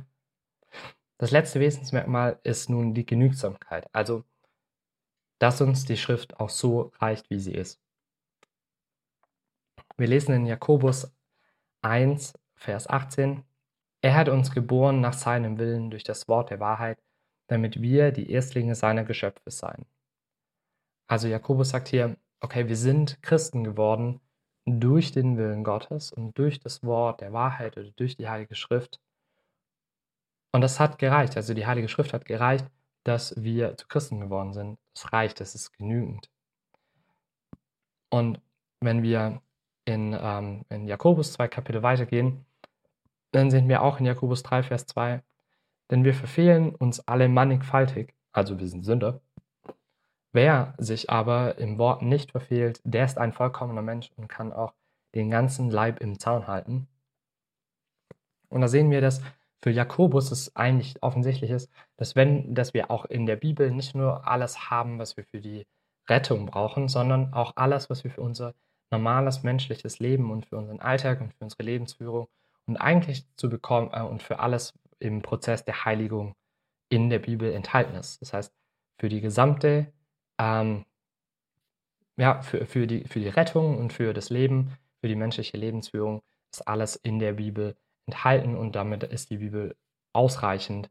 [1.17, 3.89] Das letzte Wesensmerkmal ist nun die Genügsamkeit.
[3.93, 4.23] Also,
[5.39, 7.81] dass uns die Schrift auch so reicht, wie sie ist.
[9.97, 11.11] Wir lesen in Jakobus
[11.81, 13.43] 1, Vers 18,
[14.01, 17.01] Er hat uns geboren nach seinem Willen durch das Wort der Wahrheit,
[17.47, 19.85] damit wir die Erstlinge seiner Geschöpfe seien.
[21.07, 24.21] Also Jakobus sagt hier, okay, wir sind Christen geworden
[24.70, 28.99] durch den Willen Gottes und durch das Wort der Wahrheit oder durch die Heilige Schrift.
[30.51, 32.65] Und das hat gereicht, also die Heilige Schrift hat gereicht,
[33.03, 34.78] dass wir zu Christen geworden sind.
[34.93, 36.30] Das reicht, das ist genügend.
[38.09, 38.41] Und
[38.82, 39.41] wenn wir
[39.86, 42.45] in, ähm, in Jakobus zwei Kapitel weitergehen,
[43.32, 45.22] dann sehen wir auch in Jakobus 3, Vers 2,
[45.91, 49.22] denn wir verfehlen uns alle mannigfaltig, also wir sind Sünder.
[50.32, 54.73] Wer sich aber im Wort nicht verfehlt, der ist ein vollkommener Mensch und kann auch
[55.15, 56.88] den ganzen Leib im Zaun halten.
[58.49, 59.21] Und da sehen wir, dass
[59.61, 63.95] für Jakobus es eigentlich offensichtlich ist, dass wenn, dass wir auch in der Bibel nicht
[63.95, 65.65] nur alles haben, was wir für die
[66.09, 68.53] Rettung brauchen, sondern auch alles, was wir für unser
[68.91, 72.27] normales menschliches Leben und für unseren Alltag und für unsere Lebensführung
[72.65, 76.36] und eigentlich zu bekommen äh, und für alles im Prozess der Heiligung
[76.89, 78.21] in der Bibel enthalten ist.
[78.21, 78.53] Das heißt,
[78.99, 79.93] für die gesamte,
[80.39, 80.85] ähm,
[82.17, 86.21] ja, für, für, die, für die Rettung und für das Leben, für die menschliche Lebensführung
[86.51, 87.75] ist alles in der Bibel
[88.07, 89.75] enthalten und damit ist die Bibel
[90.13, 90.89] ausreichend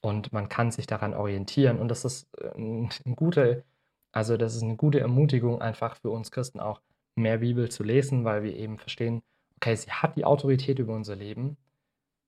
[0.00, 3.64] und man kann sich daran orientieren und das ist äh, ein, ein gute,
[4.12, 6.80] also das ist eine gute Ermutigung einfach für uns Christen auch
[7.16, 9.22] mehr Bibel zu lesen, weil wir eben verstehen,
[9.56, 11.56] okay, sie hat die Autorität über unser Leben,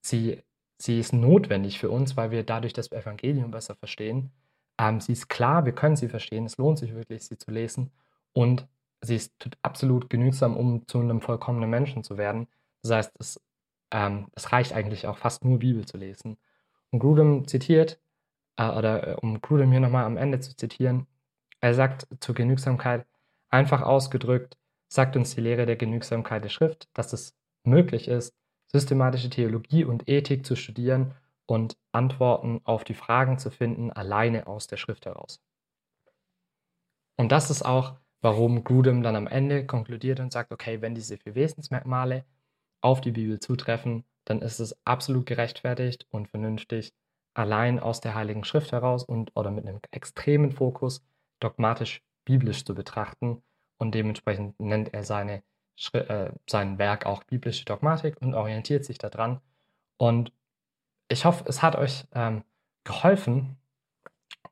[0.03, 0.43] sie,
[0.79, 4.33] sie ist notwendig für uns, weil wir dadurch das Evangelium besser verstehen.
[4.81, 7.93] Ähm, sie ist klar, wir können sie verstehen, es lohnt sich wirklich, sie zu lesen
[8.33, 8.67] und
[9.03, 12.49] sie ist absolut genügsam, um zu einem vollkommenen Menschen zu werden.
[12.83, 13.41] Das heißt, es,
[13.91, 16.39] ähm, es reicht eigentlich auch fast nur Bibel zu lesen.
[16.91, 18.01] Und Grudem zitiert,
[18.57, 21.07] äh, oder äh, um Grudem hier nochmal am Ende zu zitieren,
[21.61, 23.07] er sagt zur Genügsamkeit,
[23.51, 24.57] einfach ausgedrückt,
[24.89, 28.35] sagt uns die Lehre der Genügsamkeit der Schrift, dass es möglich ist,
[28.69, 31.13] systematische Theologie und Ethik zu studieren
[31.51, 35.43] und Antworten auf die Fragen zu finden, alleine aus der Schrift heraus.
[37.17, 41.19] Und das ist auch, warum Grudem dann am Ende konkludiert und sagt, okay, wenn diese
[41.19, 42.25] vier Wesensmerkmale
[42.81, 46.95] auf die Bibel zutreffen, dann ist es absolut gerechtfertigt und vernünftig,
[47.35, 51.05] allein aus der Heiligen Schrift heraus und oder mit einem extremen Fokus
[51.41, 53.43] dogmatisch biblisch zu betrachten
[53.77, 55.43] und dementsprechend nennt er seine,
[55.95, 59.41] äh, sein Werk auch biblische Dogmatik und orientiert sich daran.
[59.97, 60.33] Und
[61.11, 62.43] ich hoffe, es hat euch ähm,
[62.85, 63.57] geholfen,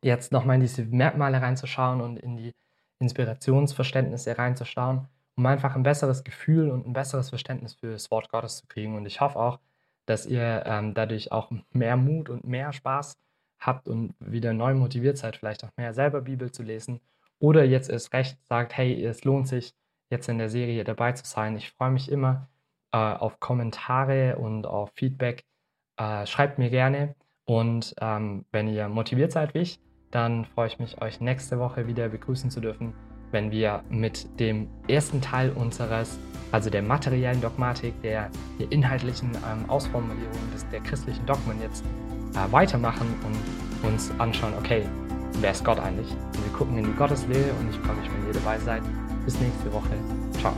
[0.02, 2.54] jetzt nochmal in diese Merkmale reinzuschauen und in die
[2.98, 8.58] Inspirationsverständnisse reinzuschauen, um einfach ein besseres Gefühl und ein besseres Verständnis für das Wort Gottes
[8.58, 8.96] zu kriegen.
[8.96, 9.60] Und ich hoffe auch,
[10.06, 13.16] dass ihr ähm, dadurch auch mehr Mut und mehr Spaß
[13.60, 17.00] habt und wieder neu motiviert seid, vielleicht auch mehr selber Bibel zu lesen
[17.38, 19.74] oder jetzt erst recht sagt, hey, es lohnt sich,
[20.10, 21.56] jetzt in der Serie dabei zu sein.
[21.56, 22.48] Ich freue mich immer
[22.92, 25.44] äh, auf Kommentare und auf Feedback.
[25.98, 29.80] Äh, schreibt mir gerne und ähm, wenn ihr motiviert seid wie ich,
[30.10, 32.94] dann freue ich mich, euch nächste Woche wieder begrüßen zu dürfen,
[33.30, 36.18] wenn wir mit dem ersten Teil unseres,
[36.52, 41.84] also der materiellen Dogmatik, der, der inhaltlichen ähm, Ausformulierung des, der christlichen Dogmen jetzt
[42.34, 44.84] äh, weitermachen und uns anschauen, okay,
[45.40, 46.10] wer ist Gott eigentlich?
[46.10, 48.82] Und wir gucken in die Gotteslehre und ich freue mich, wenn ihr dabei seid.
[49.24, 49.90] Bis nächste Woche.
[50.40, 50.54] Ciao.